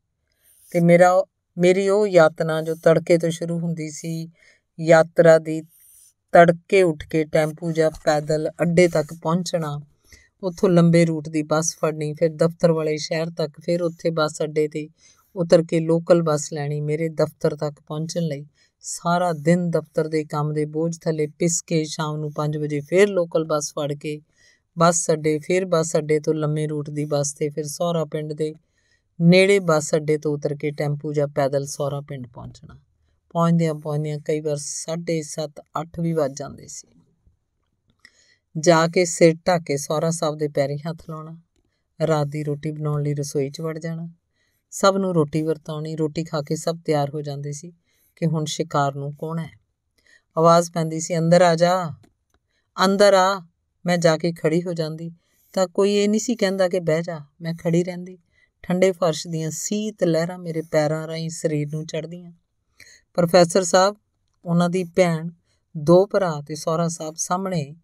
ਤੇ 0.71 0.79
ਮੇਰਾ 0.79 1.23
ਮੇਰੀ 1.57 1.87
ਉਹ 1.89 2.07
ਯਾਤਨਾ 2.07 2.61
ਜੋ 2.61 2.75
ਤੜਕੇ 2.75 3.17
ਤੋਂ 3.17 3.29
ਸ਼ੁਰੂ 3.29 3.59
ਹੁੰਦੀ 3.59 3.89
ਸੀ, 3.89 4.29
ਯਾਤਰਾ 4.79 5.37
ਦੀ 5.39 5.61
ਤੜਕੇ 6.33 6.81
ਉੱਠ 6.83 7.03
ਕੇ 7.03 7.23
ਟੈਂਪੂ 7.23 7.71
ਜਾਂ 7.71 7.89
ਪੈਦਲ 8.05 8.49
ਅੱਡੇ 8.61 8.87
ਤੱਕ 8.87 9.13
ਪਹੁੰਚਣਾ, 9.13 9.79
ਉੱਥੋਂ 10.43 10.69
ਲੰਬੇ 10.69 11.05
ਰੂਟ 11.05 11.29
ਦੀ 11.29 11.43
ਬੱਸ 11.43 11.75
ਫੜਨੀ, 11.77 12.13
ਫਿਰ 12.13 12.29
ਦਫ਼ਤਰ 12.29 12.71
ਵਾਲੇ 12.71 12.97
ਸ਼ਹਿਰ 12.97 13.29
ਤੱਕ, 13.29 13.59
ਫਿਰ 13.59 13.81
ਉੱਥੇ 13.81 14.09
ਬੱਸ 14.09 14.41
ਅੱਡੇ 14.43 14.67
ਤੇ 14.67 14.87
ਉਤਰ 15.35 15.63
ਕੇ 15.63 15.79
ਲੋਕਲ 15.79 16.21
ਬੱਸ 16.21 16.53
ਲੈਣੀ, 16.53 16.81
ਮੇਰੇ 16.81 17.09
ਦਫ਼ਤਰ 17.09 17.55
ਤੱਕ 17.55 17.79
ਪਹੁੰਚਣ 17.87 18.21
ਲਈ 18.21 18.45
ਸਾਰਾ 18.81 19.31
ਦਿਨ 19.33 19.69
ਦਫ਼ਤਰ 19.69 20.07
ਦੇ 20.07 20.23
ਕੰਮ 20.23 20.53
ਦੇ 20.53 20.65
ਬੋਝ 20.65 20.97
ਥੱਲੇ 21.01 21.27
ਪਿਸ 21.27 21.61
ਕੇ 21.61 21.83
ਸ਼ਾਮ 21.83 22.17
ਨੂੰ 22.17 22.31
5 22.35 22.57
ਵਜੇ 22.57 22.79
ਫਿਰ 22.79 23.07
ਲੋਕਲ 23.09 23.43
ਬੱਸ 23.43 23.71
ਫੜ 23.73 23.93
ਕੇ 23.93 24.19
ਬੱਸ 24.77 25.11
ਅੱਡੇ, 25.11 25.39
ਫਿਰ 25.39 25.65
ਬੱਸ 25.65 25.97
ਅੱਡੇ 25.97 26.19
ਤੋਂ 26.19 26.33
ਲੰਮੇ 26.33 26.67
ਰੂਟ 26.67 26.89
ਦੀ 26.89 27.05
ਬੱਸ 27.05 27.33
ਤੇ 27.33 27.49
ਫਿਰ 27.49 27.67
ਸੌਰਾ 27.67 28.05
ਪਿੰਡ 28.05 28.33
ਦੇ 28.33 28.53
ਨੇੜੇ 29.21 29.59
ਬੱਸ 29.59 29.95
ਅੱਡੇ 29.95 30.17
ਤੋਂ 30.17 30.33
ਉਤਰ 30.33 30.55
ਕੇ 30.55 30.71
ਟੈਂਪੂ 30.71 31.13
ਜਾਂ 31.13 31.27
ਪੈਦਲ 31.27 31.65
ਸੌਰਾ 31.65 32.01
ਪਿੰਡ 32.01 32.27
ਪਹੁੰਚਣਾ। 32.27 32.79
ਪਹੁੰਚਦਿਆਂ 33.29 33.73
ਪਹੁੰਚਦਿਆਂ 33.73 34.19
ਕਈ 34.19 34.39
ਵਾਰ 34.39 34.57
7:30 34.57 35.61
8 35.79 36.01
ਵੀ 36.01 36.13
ਵੱਜ 36.13 36.33
ਜਾਂਦੇ 36.37 36.67
ਸੀ। 36.67 36.87
ਜਾ 38.57 38.87
ਕੇ 38.87 39.05
ਸਿਰ 39.05 39.35
ਢੱਕ 39.47 39.63
ਕੇ 39.63 39.77
ਸੌਰਾ 39.77 40.11
ਸਾਹਿਬ 40.11 40.37
ਦੇ 40.37 40.47
ਪੈਰੀ 40.47 40.77
ਹੱਥ 40.77 41.09
ਲਾਉਣਾ, 41.09 41.37
ਰਾਤ 42.07 42.27
ਦੀ 42.27 42.43
ਰੋਟੀ 42.43 42.71
ਬਣਾਉਣ 42.71 43.03
ਲਈ 43.03 43.13
ਰਸੋਈ 43.13 43.49
'ਚ 43.49 43.61
ਵੜ 43.61 43.79
ਜਾਣਾ। 43.79 44.09
ਸਭ 44.71 44.97
ਨੂੰ 44.97 45.13
ਰੋਟੀ 45.15 45.41
ਵਰਤਾਉਣੀ, 45.41 45.95
ਰੋਟੀ 45.95 46.23
ਖਾ 46.23 46.41
ਕੇ 46.41 46.55
ਸਭ 46.55 46.77
ਤਿਆਰ 46.85 47.09
ਹੋ 47.09 47.21
ਜਾਂਦੇ 47.21 47.51
ਸੀ 47.51 47.73
ਕਿ 48.15 48.25
ਹੁਣ 48.25 48.45
ਸ਼ਿਕਾਰ 48.45 48.95
ਨੂੰ 48.95 49.15
ਕੌਣ 49.15 49.39
ਹੈ? 49.39 49.49
ਆਵਾਜ਼ 50.37 50.71
ਪੈਂਦੀ 50.71 50.99
ਸੀ, 50.99 51.17
ਅੰਦਰ 51.17 51.41
ਆ 51.41 51.55
ਜਾ, 51.55 51.91
ਅੰਦਰ 52.85 53.13
ਆ। 53.13 53.41
ਮੈਂ 53.85 53.97
ਜਾ 53.97 54.17
ਕੇ 54.17 54.31
ਖੜੀ 54.31 54.63
ਹੋ 54.63 54.73
ਜਾਂਦੀ। 54.73 55.11
ਤਾਂ 55.53 55.67
ਕੋਈ 55.67 55.93
ਇਹ 55.93 56.09
ਨਹੀਂ 56.09 56.21
ਸੀ 56.21 56.35
ਕਹਿੰਦਾ 56.35 56.67
ਕਿ 56.67 56.79
ਬਹਿ 56.79 57.01
ਜਾ, 57.01 57.19
ਮੈਂ 57.41 57.53
ਖੜੀ 57.53 57.83
ਰਹਿੰਦੀ। 57.83 58.17
ਠੰਡੇ 58.61 58.91
ਫਰਸ਼ 58.91 59.27
ਦੀਆਂ 59.27 59.51
ਸੀਤ 59.51 60.03
ਲਹਿਰਾਂ 60.03 60.39
ਮੇਰੇ 60.39 60.61
ਪੈਰਾਂ 60.61 61.07
ਰਾਹੀਂ 61.07 61.29
ਸਰੀਰ 61.29 61.67
ਨੂੰ 61.73 61.85
ਚੜਦੀਆਂ 61.85 62.31
ਪ੍ਰੋਫੈਸਰ 63.13 63.63
ਸਾਹਿਬ, 63.63 63.95
ਉਹਨਾਂ 64.45 64.69
ਦੀ 64.69 64.83
ਭੈਣ, 64.83 65.29
ਦੋ 65.77 66.05
ਭਰਾ 66.05 66.41
ਤੇ 66.47 66.55
ਸਹੁਰਾ 66.55 66.87
ਸਾਹਿਬ 66.87 67.15
ਸਾਹਮਣੇ 67.17 67.75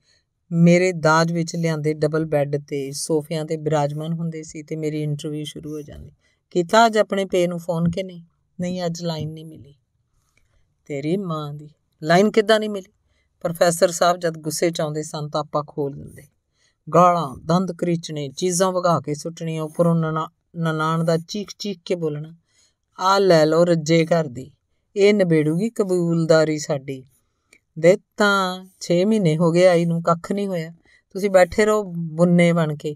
ਮੇਰੇ 0.52 0.92
ਦਾਜ 0.92 1.34
ਵਿੱਚ 1.34 1.56
ਲਿਆਂਦੇ 1.56 1.94
ਡਬਲ 1.94 2.26
ਬੈੱਡ 2.26 2.56
ਤੇ 2.68 2.92
ਸੋਫਿਆਂ 2.92 3.46
ਤੇ 3.46 3.58
ਬਿਰਾਜਮਾਨ 3.58 4.14
ਹੁੰਦੇ 4.14 4.44
ਸੀ 4.44 4.64
ਤੇ 4.64 4.76
ਮੇਰੀ 4.76 5.04
ਇੰਟਰਵਿਊ 5.04 5.44
ਸ਼ੁਰੂ 5.44 5.72
ਹੋ 5.72 5.82
ਜਾਂਦੀ। 5.82 6.12
ਕੀਤਾ 6.52 6.86
ਅੱਜ 6.86 6.98
ਆਪਣੇ 6.98 7.26
ਪੇ 7.26 7.48
ਨੂੰ 7.48 7.60
ਫੋਨ 7.60 7.90
ਕਿ 7.90 8.04
ਨਹੀਂ? 8.04 8.24
ਨਹੀਂ, 8.62 8.86
ਅੱਜ 8.86 9.02
ਲਾਈਨ 9.02 9.30
ਨਹੀਂ 9.30 9.46
ਮਿਲੀ। 9.46 9.76
ਤੇਰੀ 10.86 11.18
ਮਾਂ 11.18 11.54
ਦੀ 11.54 11.70
ਲਾਈਨ 12.04 12.32
ਕਿੱਦਾਂ 12.32 12.60
ਨਹੀਂ 12.60 12.70
ਮਿਲੀ? 12.70 12.92
ਪ੍ਰੋਫੈਸਰ 13.42 13.92
ਸਾਹਿਬ 13.92 14.18
ਜਦ 14.18 14.38
ਗੁੱਸੇ 14.38 14.70
ਚ 14.70 14.82
ਆਉਂਦੇ 14.82 15.04
ਸਨ 15.04 15.30
ਤਾਂ 15.30 15.42
ਆਪਾਂ 15.42 15.64
ਖੋਲ 15.68 15.94
ਦਿੰਦੇ। 15.94 16.24
ਗਾਲਾਂ, 16.88 17.36
ਦੰਦ 17.46 17.72
ਕਰੀਚਣੇ, 17.72 18.28
ਚੀਜ਼ਾਂ 18.30 18.72
ਵਗਾ 18.72 19.00
ਕੇ 19.00 19.14
ਸੁੱਟਣੀਆਂ, 19.14 19.64
ਉੱਪਰੋਂ 19.64 19.96
ਨਨਾਣ 19.96 21.04
ਦਾ 21.04 21.18
ਚੀਖ 21.18 21.52
ਚੀਖ 21.60 21.80
ਕੇ 21.86 21.96
ਬੋਲਣਾ 21.96 22.36
ਆ 23.00 23.18
ਲੈ 23.20 23.46
ਲੋ 23.46 23.64
ਰੱਜੇ 23.66 24.06
ਘਰ 24.06 24.28
ਦੀ, 24.28 24.52
ਇਹ 24.96 25.14
ਨਿਬੇੜੂਗੀ 25.14 25.70
ਕਬੂਲਦਾਰੀ 25.70 26.58
ਸਾਡੀ। 26.60 27.04
ਦੇ 27.80 27.98
ਤਾਂ 28.18 28.66
6 28.82 28.96
ਮਹੀਨੇ 29.06 29.38
ਹੋ 29.38 29.52
ਗਏ 29.52 29.66
ਆਈ 29.66 29.86
ਨੂੰ 29.86 30.02
ਕੱਖ 30.04 30.32
ਨਹੀਂ 30.32 30.48
ਹੋਇਆ। 30.48 30.72
ਤੁਸੀਂ 31.16 31.30
ਬੈਠੇ 31.30 31.66
ਰਹੋ 31.66 31.84
ਬੁੰਨੇ 32.16 32.52
ਬਣ 32.54 32.76
ਕੇ। 32.76 32.96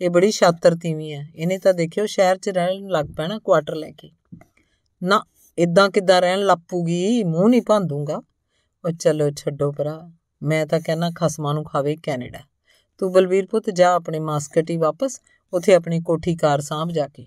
ਇਹ 0.00 0.10
ਬੜੀ 0.10 0.30
ਸ਼ਾਤਰ 0.30 0.74
ਤੀਵੀਂ 0.74 1.12
ਹੈ। 1.12 1.26
ਇਹਨੇ 1.34 1.58
ਤਾਂ 1.58 1.74
ਦੇਖਿਓ 1.74 2.06
ਸ਼ਹਿਰ 2.06 2.36
'ਚ 2.36 2.48
ਰਹਿਣ 2.48 2.88
ਲੱਗ 2.88 3.06
ਪੈਣਾ 3.16 3.38
ਕੁਆਟਰ 3.38 3.74
ਲੈ 3.74 3.90
ਕੇ। 3.90 4.10
ਨਾ 5.02 5.22
ਇਦਾਂ 5.58 5.88
ਕਿੱਦਾਂ 5.90 6.20
ਰਹਿਣ 6.20 6.40
ਲੱਪੂਗੀ? 6.40 7.24
ਮੂੰਹ 7.24 7.48
ਨਹੀਂ 7.48 7.62
ਭੰਦੂਗਾ 7.62 8.20
ਉਹ 8.86 8.90
ਚਲੋ 8.90 9.30
ਛੱਡੋ 9.30 9.72
ਭਰਾ, 9.72 10.10
ਮੈਂ 10.42 10.66
ਤਾਂ 10.66 10.80
ਕਹਿਣਾ 10.80 11.10
ਖਸਮਾਂ 11.14 11.54
ਨੂੰ 11.54 11.64
ਖਾਵੇ 11.64 11.96
ਕੈਨੇਡਾ। 11.96 12.38
ਤੂੰ 12.98 13.12
ਬਲਵੀਰ 13.12 13.46
ਪੁੱਤ 13.46 13.70
ਜਾ 13.70 13.92
ਆਪਣੇ 13.92 14.18
ਮਾਸਕਟੀ 14.18 14.76
ਵਾਪਸ, 14.76 15.20
ਉਥੇ 15.52 15.74
ਆਪਣੀ 15.74 16.00
ਕੋਠੀ 16.00 16.36
ਕਾਰ 16.36 16.60
ਸਾਂਭ 16.60 16.90
ਜਾ 16.90 17.08
ਕੇ। 17.08 17.26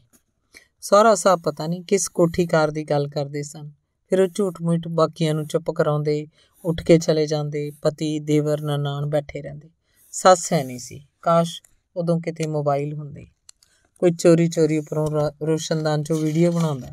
ਸਾਰਾ 0.82 1.16
ਸਾਹਿਬ 1.16 1.42
ਪਤਾ 1.42 1.68
ਨਹੀਂ 1.68 1.84
ਕਿਸ 1.84 2.10
ਕੋਠੀ 2.10 2.46
ਕਾਰ 2.46 2.72
ਦੀ 2.72 2.84
ਗੱਲ 2.84 3.08
ਕਰਦੇ 3.08 3.44
ਸਨ। 3.44 3.72
ਫਿਰ 4.10 4.22
ਉਹ 4.22 4.28
ਝੂਠ 4.28 4.62
ਮੂਠ 4.62 4.88
ਬਾਕੀਆਂ 4.88 5.34
ਨੂੰ 5.34 5.48
ਚੁੱਪ 5.48 5.72
ਕਰਾਉਂਦੇ, 5.72 6.28
ਉੱਠ 6.66 6.84
ਕੇ 6.84 7.00
ਚਲੇ 7.00 7.28
ਜਾਂਦੇ, 7.28 7.72
ਪਤੀ, 7.82 8.20
ਦੇਵਰ, 8.20 8.62
ਨਨਾਣ 8.62 9.06
ਬੈਠੇ 9.06 9.42
ਰਹਿੰਦੇ। 9.42 9.70
ਸੱਸ 10.12 10.54
ਹੈ 10.54 10.64
ਨਹੀਂ 10.64 10.80
ਸੀ। 10.80 11.08
ਕਾਸ਼ 11.22 11.62
ਉਦੋਂ 11.96 12.22
ਕਿਤੇ 12.22 12.48
ਮੋਬਾਈਲ 12.48 12.94
ਹੁੰਦੇ। 12.94 13.28
ਕੋਈ 14.00 14.12
ਚੋਰੀ 14.12 14.48
ਚੋਰੀ 14.48 14.78
ਉੱਪਰੋਂ 14.78 15.08
ਰੋਸ਼ਨਦਾਨ 15.44 16.04
ਚੋਂ 16.04 16.18
ਵੀਡੀਓ 16.18 16.52
ਬਣਾਉਂਦਾ। 16.52 16.88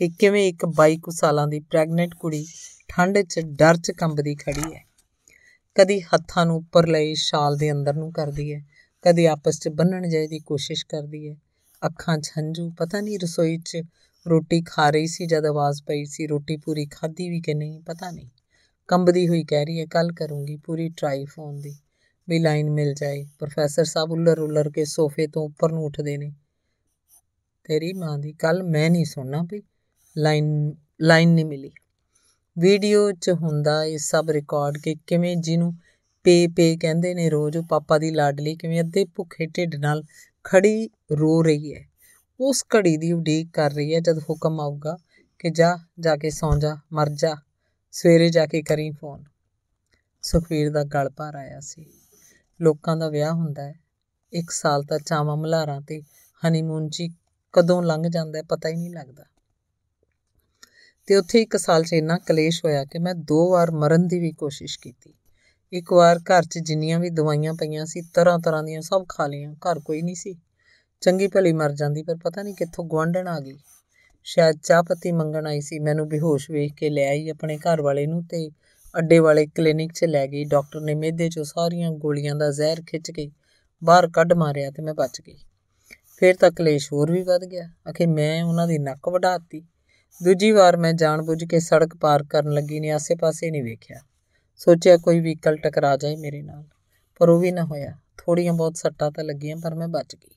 ਕਿ 0.00 0.08
ਕਿਵੇਂ 0.08 0.48
ਇੱਕ 0.48 0.66
22 0.66 1.10
ਸਾਲਾਂ 1.10 1.48
ਦੀ 1.48 1.60
ਪ੍ਰੈਗਨੈਂਟ 1.60 2.14
ਕੁੜੀ 2.14 2.46
ਠੰਡ 2.88 3.18
'ਚ, 3.18 3.40
ਡਰ 3.40 3.76
'ਚ 3.76 3.90
ਕੰਬਦੀ 3.90 4.34
ਖੜੀ 4.34 4.74
ਹੈ। 4.74 4.86
ਕਦੀ 5.74 6.00
ਹੱਥਾਂ 6.00 6.46
ਨੂੰ 6.46 6.56
ਉੱਪਰ 6.56 6.86
ਲਈ 6.86 7.14
ਸ਼ਾਲ 7.14 7.56
ਦੇ 7.56 7.72
ਅੰਦਰ 7.72 7.94
ਨੂੰ 7.94 8.12
ਕਰਦੀ 8.12 8.54
ਹੈ। 8.54 8.66
ਕਦੀ 9.02 9.26
ਆਪਸ 9.26 9.60
'ਚ 9.60 9.68
ਬੰਨਣ 9.68 10.08
ਜਾਏ 10.08 10.26
ਦੀ 10.26 10.38
ਕੋਸ਼ਿਸ਼ 10.38 10.86
ਕਰਦੀ 10.86 11.28
ਹੈ। 11.28 11.36
ਅੱਖਾਂ 11.86 12.18
'ਚ 12.18 12.32
ਹੰਝੂ, 12.38 12.70
ਪਤਾ 12.78 13.00
ਨਹੀਂ 13.00 13.18
ਰਸੋਈ 13.18 13.58
'ਚ 13.58 13.82
ਰੋਟੀ 14.28 14.62
ਖਾ 14.62 14.90
ਰਹੀ 14.90 15.06
ਸੀ 15.06 15.26
ਜਦ 15.26 15.46
ਆਵਾਜ਼ 15.46 15.82
ਪਈ 15.82 16.04
ਸੀ, 16.04 16.26
ਰੋਟੀ 16.26 16.56
ਪੂਰੀ 16.56 16.86
ਖਾਧੀ 16.86 17.30
ਵੀ 17.30 17.40
ਕਿ 17.40 17.54
ਨਹੀਂ, 17.54 17.80
ਪਤਾ 17.80 18.10
ਨਹੀਂ। 18.10 18.28
ਕੰਬਦੀ 18.88 19.28
ਹੋਈ 19.28 19.44
ਕਹਿ 19.44 19.64
ਰਹੀ 19.64 19.80
ਹੈ 19.80 19.86
ਕੱਲ 19.86 20.12
ਕਰੂੰਗੀ 20.12 20.56
ਪੂਰੀ 20.56 20.88
ਟਰਾਈ 20.88 21.24
ਫੋਨ 21.24 21.60
ਦੀ। 21.60 21.76
ਵੀ 22.28 22.38
ਲਾਈਨ 22.38 22.70
ਮਿਲ 22.70 22.94
ਜਾਏ। 22.94 23.26
ਪ੍ਰੋਫੈਸਰ 23.38 23.84
ਸਾਹਿਬ 23.84 24.12
ਉਲਰ 24.12 24.38
ਉਲਰ 24.38 24.70
ਕੇ 24.70 24.84
ਸੋਫੇ 24.84 25.26
ਤੋਂ 25.26 25.42
ਉੱਪਰ 25.42 25.72
ਨੂੰ 25.72 25.84
ਉੱਠਦੇ 25.84 26.16
ਨੇ। 26.16 26.32
ਤੇਰੀ 27.64 27.92
ਮਾਂ 27.92 28.18
ਦੀ 28.18 28.32
ਕੱਲ 28.32 28.62
ਮੈਂ 28.62 28.90
ਨਹੀਂ 28.90 29.04
ਸੁਣਨਾ 29.04 29.46
ਵੀ 29.50 29.62
ਲਾਈਨ 30.18 30.74
ਲਾਈਨ 31.00 31.28
ਨਹੀਂ 31.28 31.44
ਮਿਲੀ। 31.44 31.70
ਵੀਡੀਓ 32.58 33.12
'ਚ 33.12 33.30
ਹੁੰਦਾ 33.30 33.84
ਇਹ 33.84 33.98
ਸਭ 33.98 34.26
ਰਿਕਾਰਡ 34.30 34.78
ਕਿ 34.78 34.96
ਕਿਵੇਂ 35.06 35.36
ਜਿਹਨੂੰ 35.36 35.74
ਪੇ 36.24 36.46
ਪੇ 36.46 36.76
ਕਹਿੰਦੇ 36.76 37.14
ਨੇ 37.14 37.30
ਰੋਜ਼ 37.30 37.58
ਪਾਪਾ 37.58 37.98
ਦੀ 37.98 38.10
ਲਾਡਲੀ 38.10 38.56
ਕਿਵੇਂ 38.56 38.80
ਅੱਧੇ 38.80 39.04
ਭੁੱਖੇ 39.04 39.46
ਢਿੱਡ 39.46 39.76
ਨਾਲ 39.76 40.02
ਖੜੀ 40.44 40.90
ਰੋ 41.12 41.42
ਰਹੀ 41.42 41.74
ਹੈ। 41.74 41.88
ਉਸ 42.40 42.64
ਘੜੀ 42.76 42.96
ਦੀ 42.96 43.12
ਉਡੀਕ 43.12 43.48
ਕਰ 43.52 43.70
ਰਹੀ 43.70 43.94
ਹੈ 43.94 44.00
ਜਦ 44.00 44.18
ਹੁਕਮ 44.18 44.60
ਆਊਗਾ 44.60 44.96
ਕਿ 45.38 45.50
ਜਾ 45.50 45.78
ਜਾ 46.00 46.16
ਕੇ 46.16 46.30
ਸੌਂ 46.30 46.56
ਜਾ, 46.56 46.76
ਮਰ 46.92 47.08
ਜਾ, 47.08 47.36
ਸਵੇਰੇ 47.92 48.28
ਜਾ 48.28 48.46
ਕੇ 48.46 48.62
ਕਰੀ 48.62 48.90
ਫੋਨ। 48.90 49.24
ਸੁਖਵੀਰ 50.22 50.70
ਦਾ 50.70 50.84
ਗਲ 50.84 51.10
ਭਰ 51.10 51.34
ਆਇਆ 51.34 51.60
ਸੀ। 51.60 51.86
ਲੋਕਾਂ 52.60 52.96
ਦਾ 52.96 53.08
ਵਿਆਹ 53.08 53.32
ਹੁੰਦਾ 53.32 53.62
ਹੈ। 53.62 53.74
ਇੱਕ 54.32 54.50
ਸਾਲ 54.50 54.82
ਤਾਂ 54.82 54.98
ਚਾਵਾਂ 54.98 55.36
ਮਲਾਰਾਂ 55.36 55.80
ਤੇ 55.80 56.02
ਹਨੀਮੂਨ 56.48 56.88
'ਚ 56.88 57.02
ਕਦੋਂ 57.52 57.82
ਲੰਘ 57.82 58.02
ਜਾਂਦਾ 58.08 58.42
ਪਤਾ 58.42 58.68
ਹੀ 58.68 58.76
ਨਹੀਂ 58.76 58.90
ਲੱਗਦਾ। 58.90 59.24
ਤੇ 61.06 61.16
ਉੱਥੇ 61.16 61.42
ਇੱਕ 61.42 61.56
ਸਾਲ 61.56 61.84
'ਚ 61.84 61.92
ਇੰਨਾ 61.92 62.18
ਕਲੇਸ਼ 62.18 62.64
ਹੋਇਆ 62.64 62.84
ਕਿ 62.84 62.98
ਮੈਂ 62.98 63.14
ਦੋ 63.14 63.50
ਵਾਰ 63.50 63.70
ਮਰਨ 63.70 64.06
ਦੀ 64.06 64.20
ਵੀ 64.20 64.32
ਕੋਸ਼ਿਸ਼ 64.32 64.78
ਕੀਤੀ। 64.78 65.14
ਇੱਕ 65.72 65.92
ਵਾਰ 65.92 66.18
ਘਰ 66.18 66.42
'ਚ 66.42 66.58
ਜਿੰਨੀਆਂ 66.58 67.00
ਵੀ 67.00 67.10
ਦਵਾਈਆਂ 67.10 67.54
ਪਈਆਂ 67.54 67.86
ਸੀ, 67.86 68.02
ਤਰ੍ਹਾਂ 68.14 68.38
ਤਰ੍ਹਾਂ 68.38 68.62
ਦੀਆਂ 68.62 68.80
ਸਭ 68.80 69.04
ਖਾ 69.08 69.26
ਲਈਆਂ, 69.26 69.54
ਘਰ 69.54 69.78
ਕੋਈ 69.78 70.02
ਨਹੀਂ 70.02 70.14
ਸੀ। 70.14 70.36
ਚੰਗੀ 71.00 71.28
ਭਲੀ 71.28 71.52
ਮਰ 71.52 71.72
ਜਾਂਦੀ, 71.72 72.02
ਪਰ 72.02 72.16
ਪਤਾ 72.16 72.42
ਨਹੀਂ 72.42 72.54
ਕਿੱਥੋਂ 72.54 72.84
ਗਵਾਂਢਣ 72.84 73.28
ਆ 73.28 73.40
ਗਈ। 73.40 73.58
ਸ਼ਾਇਦ 74.24 74.58
ਚਾਹ 74.64 74.82
ਪੱਤੀ 74.82 75.12
ਮੰਗਣ 75.12 75.46
ਆਈ 75.46 75.60
ਸੀ, 75.60 75.78
ਮੈਨੂੰ 75.78 76.08
ਬੇਹੋਸ਼ 76.08 76.50
ਵੇਖ 76.50 76.74
ਕੇ 76.74 76.90
ਲੈ 76.90 77.08
ਆਈ 77.08 77.28
ਆਪਣੇ 77.28 77.58
ਘਰ 77.58 77.82
ਵਾਲੇ 77.82 78.06
ਨੂੰ 78.06 78.24
ਤੇ 78.24 78.50
ਅੱਡੇ 78.98 79.18
ਵਾਲੇ 79.18 79.46
ਕਲੀਨਿਕ 79.46 79.92
'ਚ 79.92 80.04
ਲੈ 80.04 80.26
ਗਈ। 80.26 80.44
ਡਾਕਟਰ 80.44 80.80
ਨੇ 80.80 80.94
ਮਿਹਦੇ 80.94 81.26
'ਚੋਂ 81.26 81.44
ਸਾਰੀਆਂ 81.44 81.90
ਗੋਲੀਆਂ 81.90 82.34
ਦਾ 82.34 82.50
ਜ਼ਹਿਰ 82.50 82.82
ਖਿੱਚ 82.86 83.10
ਕੇ 83.10 83.30
ਬਾਹਰ 83.84 84.08
ਕੱਢ 84.08 84.32
ਮਾਰਿਆ 84.32 84.70
ਤੇ 84.70 84.82
ਮੈਂ 84.82 84.94
ਬਚ 84.94 85.20
ਗਈ। 85.20 85.36
ਫਿਰ 86.16 86.36
ਤਾਂ 86.36 86.50
ਕਲੇਸ਼ 86.50 86.92
ਹੋਰ 86.92 87.12
ਵੀ 87.12 87.22
ਵੱਧ 87.22 87.44
ਗਿਆ। 87.44 87.70
ਅਖੇ 87.90 88.06
ਮੈਂ 88.06 88.44
ਉਹਨਾਂ 88.44 88.68
ਦੀ 88.68 88.78
ਨੱਕ 88.78 89.08
ਵਢਾਤੀ। 89.08 89.62
ਦੂਜੀ 90.24 90.50
ਵਾਰ 90.50 90.76
ਮੈਂ 90.76 90.92
ਜਾਣਬੁੱਝ 90.92 91.44
ਕੇ 91.44 91.60
ਸੜਕ 91.60 91.94
ਪਾਰ 91.96 92.22
ਕਰਨ 92.22 92.52
ਲੱਗੀ, 92.52 92.80
ਨੇ 92.80 92.90
ਆਸੇ-ਪਾਸੇ 92.90 93.50
ਨਹੀਂ 93.50 93.62
ਵੇਖਿਆ। 93.62 94.00
ਸੋਚਿਆ 94.56 94.96
ਕੋਈ 94.96 95.20
ਵਹੀਕਲ 95.20 95.56
ਟਕਰਾ 95.56 95.96
ਜਾਏ 95.96 96.16
ਮੇਰੇ 96.16 96.42
ਨਾਲ, 96.42 96.64
ਪਰ 97.18 97.28
ਉਹ 97.28 97.40
ਵੀ 97.40 97.52
ਨਾ 97.52 97.64
ਹੋਇਆ। 97.64 97.94
ਥੋੜੀਆਂ 98.18 98.52
ਬਹੁਤ 98.52 98.76
ਸੱਟਾਂ 98.76 99.10
ਤਾਂ 99.10 99.24
ਲੱਗੀਆਂ, 99.24 99.56
ਪਰ 99.56 99.74
ਮੈਂ 99.74 99.88
ਬਚ 99.88 100.16
ਗਈ। 100.16 100.34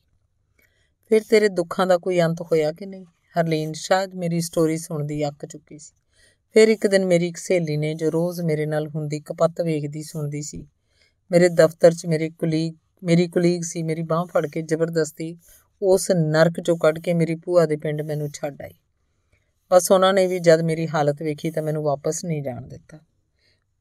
ਫਿਰ 1.09 1.21
ਤੇਰੇ 1.29 1.49
ਦੁੱਖਾਂ 1.49 1.87
ਦਾ 1.87 1.97
ਕੋਈ 1.97 2.21
ਅੰਤ 2.21 2.41
ਹੋਇਆ 2.41 2.71
ਕਿ 2.71 2.85
ਨਹੀਂ? 2.85 3.05
ਹਰਲੀਨ, 3.39 3.73
ਸ਼ਾਇਦ 3.73 4.15
ਮੇਰੀ 4.15 4.41
ਸਟੋਰੀ 4.41 4.77
ਸੁਣਦੀ 4.77 5.27
ਅੱਕ 5.27 5.45
ਚੁੱਕੀ 5.45 5.77
ਸੀ। 5.77 5.93
ਫਿਰ 6.53 6.67
ਇੱਕ 6.67 6.87
ਦਿਨ 6.87 7.05
ਮੇਰੀ 7.05 7.27
ਇੱਕ 7.27 7.37
ਸਹੇਲੀ 7.37 7.77
ਨੇ 7.77 7.93
ਜੋ 7.93 8.11
ਰੋਜ਼ 8.11 8.41
ਮੇਰੇ 8.41 8.65
ਨਾਲ 8.65 8.87
ਹੁੰਦੀ 8.87 9.19
ਕਪੱਤ 9.19 9.61
ਵੇਖਦੀ, 9.61 10.03
ਸੁਣਦੀ 10.03 10.41
ਸੀ, 10.41 10.67
ਮੇਰੇ 11.31 11.49
ਦਫ਼ਤਰ 11.49 11.93
'ਚ 11.93 12.05
ਮੇਰੇ 12.05 12.29
ਕੁਲੀਗ, 12.29 12.73
ਮੇਰੀ 13.03 13.27
ਕੁਲੀਗ 13.27 13.61
ਸੀ, 13.61 13.83
ਮੇਰੀ 13.83 14.01
ਬਾਹ 14.01 14.25
ਫੜ 14.25 14.47
ਕੇ 14.47 14.61
ਜ਼ਬਰਦਸਤੀ 14.61 15.37
ਉਸ 15.81 16.11
ਨਰਕ 16.11 16.53
'ਚੋਂ 16.59 16.77
ਕੱਢ 16.77 16.99
ਕੇ 16.99 17.13
ਮੇਰੀ 17.13 17.35
ਭੂਆ 17.35 17.65
ਦੇ 17.65 17.77
ਪਿੰਡ 17.77 18.01
ਮੈਨੂੰ 18.01 18.29
ਛੱਡ 18.33 18.61
ਆਈ। 18.61 18.73
ਬਸ 19.73 19.91
ਉਹਨਾਂ 19.91 20.13
ਨੇ 20.13 20.27
ਵੀ 20.27 20.39
ਜਦ 20.39 20.61
ਮੇਰੀ 20.61 20.87
ਹਾਲਤ 20.87 21.21
ਵੇਖੀ 21.21 21.51
ਤਾਂ 21.51 21.63
ਮੈਨੂੰ 21.63 21.83
ਵਾਪਸ 21.83 22.25
ਨਹੀਂ 22.25 22.43
ਜਾਣ 22.43 22.67
ਦਿੱਤਾ। 22.67 22.99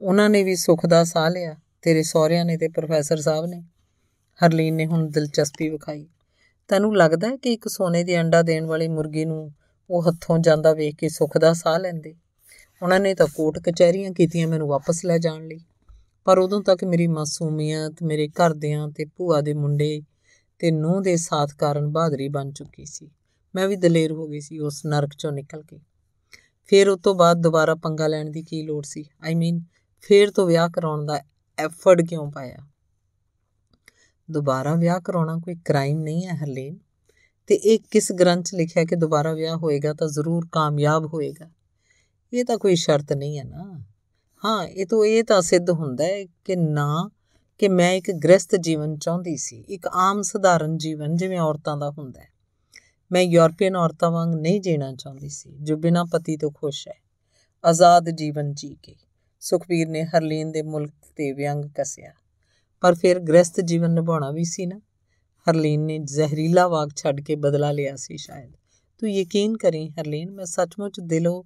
ਉਹਨਾਂ 0.00 0.30
ਨੇ 0.30 0.42
ਵੀ 0.42 0.56
ਸੁੱਖ 0.56 0.86
ਦਾ 0.86 1.04
ਸਾਹ 1.04 1.30
ਲਿਆ, 1.30 1.56
ਤੇਰੇ 1.82 2.02
ਸਹੁਰਿਆਂ 2.02 2.44
ਨੇ 2.44 2.56
ਤੇ 2.56 2.68
ਪ੍ਰੋਫੈਸਰ 2.68 3.20
ਸਾਹਿਬ 3.20 3.46
ਨੇ। 3.46 3.64
ਹਰਲੀਨ 4.46 4.74
ਨੇ 4.74 4.86
ਹੁਣ 4.86 5.10
ਦਿਲਚਸਪੀ 5.10 5.68
ਵਿਖਾਈ। 5.68 6.08
ਤੈਨੂੰ 6.68 6.96
ਲੱਗਦਾ 6.96 7.28
ਹੈ 7.28 7.36
ਕਿ 7.36 7.52
ਇੱਕ 7.52 7.68
ਸੋਨੇ 7.68 8.04
ਦੀ 8.04 8.20
ਅੰਡਾ 8.20 8.42
ਦੇਣ 8.42 8.66
ਵਾਲੀ 8.66 8.88
ਮੁਰਗੀ 8.88 9.24
ਨੂੰ 9.24 9.52
ਉਹ 9.90 10.02
ਹੱਥੋਂ 10.08 10.38
ਜਾਂਦਾ 10.38 10.72
ਵੇਖ 10.72 10.94
ਕੇ 10.94 11.08
ਸੁੱਖ 11.08 11.38
ਦਾ 11.38 11.52
ਸਾਹ 11.52 11.78
ਲੈਂਦੇ? 11.78 12.14
ਉਹਨਾਂ 12.82 13.00
ਨੇ 13.00 13.14
ਤਾਂ 13.14 13.26
ਕੋਰਟ 13.34 13.58
ਕਚਹਿਰੀਆਂ 13.58 14.10
ਕੀਤੀਆਂ 14.10 14.48
ਮੈਨੂੰ 14.48 14.68
ਵਾਪਸ 14.68 15.04
ਲੈ 15.04 15.18
ਜਾਣ 15.18 15.46
ਲਈ। 15.46 15.60
ਪਰ 16.24 16.38
ਉਦੋਂ 16.38 16.62
ਤੱਕ 16.62 16.84
ਮੇਰੀ 16.84 17.06
ਮਾਸੂਮੀਅਤ, 17.06 17.94
ਮੇਰੇ 18.02 18.28
ਘਰਦਿਆਂ 18.28 18.88
ਤੇ 18.88 19.04
ਭੂਆ 19.04 19.40
ਦੇ 19.40 19.54
ਮੁੰਡੇ 19.54 20.02
ਤੇ 20.58 20.70
ਨੂੰਹ 20.70 21.02
ਦੇ 21.02 21.16
ਸਾਥ 21.16 21.54
ਕਾਰਨ 21.54 21.88
ਬਹਾਦਰੀ 21.88 22.28
ਬਣ 22.28 22.50
ਚੁੱਕੀ 22.50 22.84
ਸੀ। 22.84 23.10
ਮੈਂ 23.54 23.68
ਵੀ 23.68 23.76
ਦਲੇਰ 23.76 24.12
ਹੋ 24.12 24.28
ਗਈ 24.28 24.40
ਸੀ 24.40 24.58
ਉਸ 24.58 24.86
ਨਰਕ 24.86 25.10
ਚੋਂ 25.18 25.32
ਨਿਕਲ 25.32 25.62
ਕੇ। 25.62 25.80
ਫਿਰ 26.66 26.88
ਉਸ 26.88 27.00
ਤੋਂ 27.02 27.14
ਬਾਅਦ 27.14 27.40
ਦੁਬਾਰਾ 27.40 27.74
ਪੰਗਾ 27.74 28.06
ਲੈਣ 28.06 28.30
ਦੀ 28.30 28.42
ਕੀ 28.42 28.62
ਲੋੜ 28.62 28.84
ਸੀ? 28.84 29.04
ਆਈ 29.24 29.34
ਮੀਨ 29.34 29.62
ਫੇਰ 30.00 30.30
ਤੋਂ 30.30 30.46
ਵਿਆਹ 30.46 30.68
ਕਰਾਉਣ 30.68 31.06
ਦਾ 31.06 31.20
ਐਫਰਟ 31.58 32.02
ਕਿਉਂ 32.02 32.32
ਪਾਇਆ? 32.32 32.56
ਦੁਬਾਰਾ 34.30 34.74
ਵਿਆਹ 34.74 35.00
ਕਰਾਉਣਾ 35.00 35.36
ਕੋਈ 35.36 35.54
ਕ੍ਰਾਈਮ 35.64 35.98
ਨਹੀਂ 35.98 36.26
ਹੈ 36.26 36.34
ਹਰਲੀਨ। 36.34 36.78
ਤੇ 37.46 37.54
ਇਹ 37.54 37.78
ਕਿਸ 37.90 38.12
ਗ੍ਰੰਥ 38.12 38.46
'ਚ 38.46 38.54
ਲਿਖਿਆ 38.54 38.84
ਕਿ 38.84 38.96
ਦੁਬਾਰਾ 38.96 39.32
ਵਿਆਹ 39.32 39.56
ਹੋਏਗਾ 39.56 39.92
ਤਾਂ 39.92 40.08
ਜ਼ਰੂਰ 40.08 40.48
ਕਾਮਯਾਬ 40.52 41.06
ਹੋਏਗਾ? 41.14 41.50
ਇਹ 42.32 42.44
ਤਾਂ 42.44 42.58
ਕੋਈ 42.58 42.76
ਸ਼ਰਤ 42.76 43.12
ਨਹੀਂ 43.12 43.38
ਹੈ 43.38 43.44
ਨਾ। 43.44 43.84
ਹਾਂ, 44.44 44.68
ਇਹ 44.68 44.86
ਤਾਂ 44.86 45.04
ਇਹ 45.04 45.24
ਤਾਂ 45.24 45.42
ਸਿੱਧ 45.42 45.70
ਹੁੰਦਾ 45.70 46.04
ਹੈ 46.04 46.24
ਕਿ 46.24 46.56
ਨਾ 46.56 47.10
ਕਿ 47.58 47.68
ਮੈਂ 47.68 47.92
ਇੱਕ 47.92 48.10
ਗ੍ਰਸਤ 48.10 48.56
ਜੀਵਨ 48.56 48.98
ਚਾਹੁੰਦੀ 48.98 49.36
ਸੀ। 49.36 49.64
ਇੱਕ 49.68 49.86
ਆਮ 49.86 50.22
ਸਧਾਰਨ 50.22 50.78
ਜੀਵਨ 50.78 51.16
ਜਿਵੇਂ 51.16 51.40
ਔਰਤਾਂ 51.40 51.76
ਦਾ 51.76 51.90
ਹੁੰਦਾ 51.90 52.20
ਹੈ। 52.20 52.31
ਮੈਂ 53.12 53.22
ਯੂਰਪੀਅਨ 53.22 53.76
ਔਰਤਾਂ 53.76 54.10
ਵਾਂਗ 54.10 54.34
ਨਹੀਂ 54.34 54.60
ਜੀਣਾ 54.60 54.94
ਚਾਹੁੰਦੀ 54.94 55.28
ਸੀ, 55.28 55.56
ਜੋ 55.62 55.76
ਬਿਨਾਂ 55.76 56.04
ਪਤੀ 56.04 56.36
ਤੋਂ 56.36 56.50
ਖੁਸ਼ 56.50 56.88
ਹੈ। 56.88 57.02
ਆਜ਼ਾਦ 57.64 58.10
ਜੀਵਨ 58.10 58.54
ਜੀ 58.54 58.76
ਕੇ, 58.82 58.94
ਸੁਖਬੀਰ 59.40 59.88
ਨੇ 59.88 60.04
ਹਰਲੀਨ 60.04 60.52
ਦੇ 60.52 60.62
ਮੁਲਕ 60.62 60.90
ਤੇ 61.16 61.32
ਵਿਅੰਗ 61.32 61.64
ਕਸਿਆ। 61.64 62.12
ਪਰ 62.80 62.94
ਫਿਰ 62.94 63.18
ਗ੍ਰਸਤ 63.18 63.60
ਜੀਵਨ 63.60 63.90
ਨਿਭਾਉਣਾ 63.90 64.30
ਵੀ 64.30 64.44
ਸੀ 64.44 64.66
ਨਾ। 64.66 64.80
ਹਰਲੀਨ 65.50 65.80
ਨੇ 65.80 65.98
ਜ਼ਹਿਰੀਲਾ 65.98 66.68
ਵਾਗ 66.68 66.88
ਛੱਡ 66.96 67.20
ਕੇ 67.20 67.34
ਬਦਲਾ 67.34 67.72
ਲਿਆ 67.72 67.96
ਸੀ 67.96 68.16
ਸ਼ਾਇਦ। 68.16 68.52
ਤੂੰ 68.98 69.10
ਯਕੀਨ 69.10 69.56
ਕਰੀ 69.56 69.88
ਹਰਲੀਨ, 69.88 70.30
ਮੈਂ 70.30 70.44
ਸੱਚਮੁੱਚ 70.44 71.00
ਦਿਲੋਂ 71.00 71.42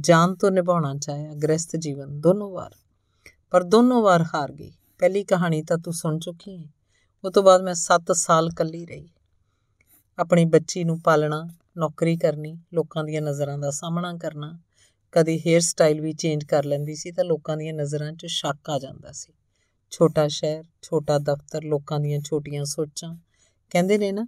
ਜਾਨ 0.00 0.34
ਤੋਂ 0.34 0.50
ਨਿਭਾਉਣਾ 0.50 0.94
ਚਾਹਿਆ, 0.94 1.34
ਗ੍ਰਸਤ 1.34 1.76
ਜੀਵਨ 1.76 2.20
ਦੋਨੋਂ 2.20 2.50
ਵਾਰ। 2.50 2.74
ਪਰ 3.50 3.62
ਦੋਨੋਂ 3.62 4.02
ਵਾਰ 4.02 4.22
ਹਾਰ 4.22 4.52
ਗਈ। 4.52 4.72
ਪਹਿਲੀ 4.98 5.24
ਕਹਾਣੀ 5.24 5.62
ਤਾਂ 5.62 5.78
ਤੂੰ 5.78 5.94
ਸੁਣ 5.94 6.18
ਚੁੱਕੀ 6.18 6.58
ਹੈ 6.58 6.68
ਉਸ 7.24 7.32
ਤੋਂ 7.32 7.42
ਬਾਅਦ 7.42 7.62
ਮੈਂ 7.62 7.74
7 7.74 8.12
ਸਾਲ 8.12 8.50
ਕੱਲੀ 8.50 8.86
ਰਹੀ। 8.86 9.08
ਆਪਣੀ 10.18 10.44
ਬੱਚੀ 10.44 10.84
ਨੂੰ 10.84 11.00
ਪਾਲਣਾ, 11.00 11.48
ਨੌਕਰੀ 11.78 12.16
ਕਰਨੀ, 12.16 12.58
ਲੋਕਾਂ 12.74 13.04
ਦੀਆਂ 13.04 13.22
ਨਜ਼ਰਾਂ 13.22 13.58
ਦਾ 13.58 13.70
ਸਾਹਮਣਾ 13.70 14.16
ਕਰਨਾ, 14.16 14.58
ਕਦੇ 15.12 15.38
ਹੇਅਰ 15.38 15.60
ਸਟਾਈਲ 15.60 16.00
ਵੀ 16.00 16.12
ਚੇਂਜ 16.12 16.44
ਕਰ 16.44 16.64
ਲੈਂਦੀ 16.64 16.94
ਸੀ 16.94 17.12
ਤਾਂ 17.12 17.24
ਲੋਕਾਂ 17.24 17.56
ਦੀਆਂ 17.56 17.74
ਨਜ਼ਰਾਂ 17.74 18.12
'ਚ 18.12 18.26
ਸ਼ੱਕ 18.26 18.70
ਆ 18.70 18.78
ਜਾਂਦਾ 18.78 19.12
ਸੀ। 19.12 19.32
ਛੋਟਾ 19.90 20.28
ਸ਼ਹਿਰ, 20.28 20.64
ਛੋਟਾ 20.82 21.18
ਦਫ਼ਤਰ, 21.18 21.64
ਲੋਕਾਂ 21.64 22.00
ਦੀਆਂ 22.00 22.20
ਛੋਟੀਆਂ 22.20 22.64
ਸੋਚਾਂ। 22.64 23.16
ਕਹਿੰਦੇ 23.70 23.98
ਨੇ 23.98 24.12
ਨਾ, 24.12 24.26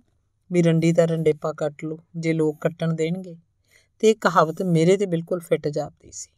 ਵੀ 0.52 0.62
ਰੰਡੀ 0.62 0.92
ਦਾ 0.92 1.04
ਰੰਡੇਪਾ 1.04 1.52
ਕੱਟ 1.52 1.84
ਲੋ 1.84 1.98
ਜੇ 2.16 2.32
ਲੋਕ 2.32 2.60
ਕੱਟਣ 2.60 2.92
ਦੇਣਗੇ। 2.92 3.36
ਤੇ 3.98 4.10
ਇਹ 4.10 4.14
ਕਹਾਵਤ 4.14 4.62
ਮੇਰੇ 4.62 4.96
ਤੇ 4.96 5.06
ਬਿਲਕੁਲ 5.06 5.40
ਫਿੱਟ 5.40 5.68
ਜਾਂਦੀ 5.68 6.12
ਸੀ। 6.12 6.30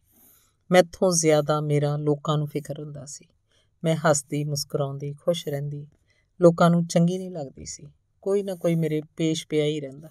ਮੈਥੋਂ 0.70 1.12
ਜ਼ਿਆਦਾ 1.12 1.60
ਮੇਰਾ 1.60 1.96
ਲੋਕਾਂ 1.96 2.38
ਨੂੰ 2.38 2.46
ਫਿਕਰ 2.46 2.80
ਹੁੰਦਾ 2.80 3.04
ਸੀ। 3.04 3.24
ਮੈਂ 3.84 3.96
ਹੱਸਦੀ, 3.96 4.44
ਮੁਸਕਰਾਉਂਦੀ, 4.44 5.12
ਖੁਸ਼ 5.12 5.48
ਰਹਿੰਦੀ। 5.48 5.86
ਲੋਕਾਂ 6.40 6.70
ਨੂੰ 6.70 6.86
ਚੰਗੀ 6.86 7.18
ਨਹੀਂ 7.18 7.30
ਲੱਗਦੀ 7.30 7.64
ਸੀ। 7.64 7.86
ਕੋਈ 8.22 8.42
ਨਾ 8.42 8.54
ਕੋਈ 8.54 8.74
ਮੇਰੇ 8.74 9.02
ਪੇਸ਼ 9.16 9.46
ਪਿਆ 9.48 9.64
ਹੀ 9.64 9.80
ਰਹਿੰਦਾ। 9.80 10.08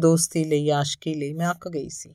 ਦੋਸਤੀ 0.00 0.44
ਲਈ, 0.44 0.70
ਆਸ਼ਕੀ 0.70 1.14
ਲਈ 1.14 1.32
ਮੈਂ 1.32 1.50
ਅੱਕ 1.50 1.68
ਗਈ 1.68 1.88
ਸੀ। 1.88 2.14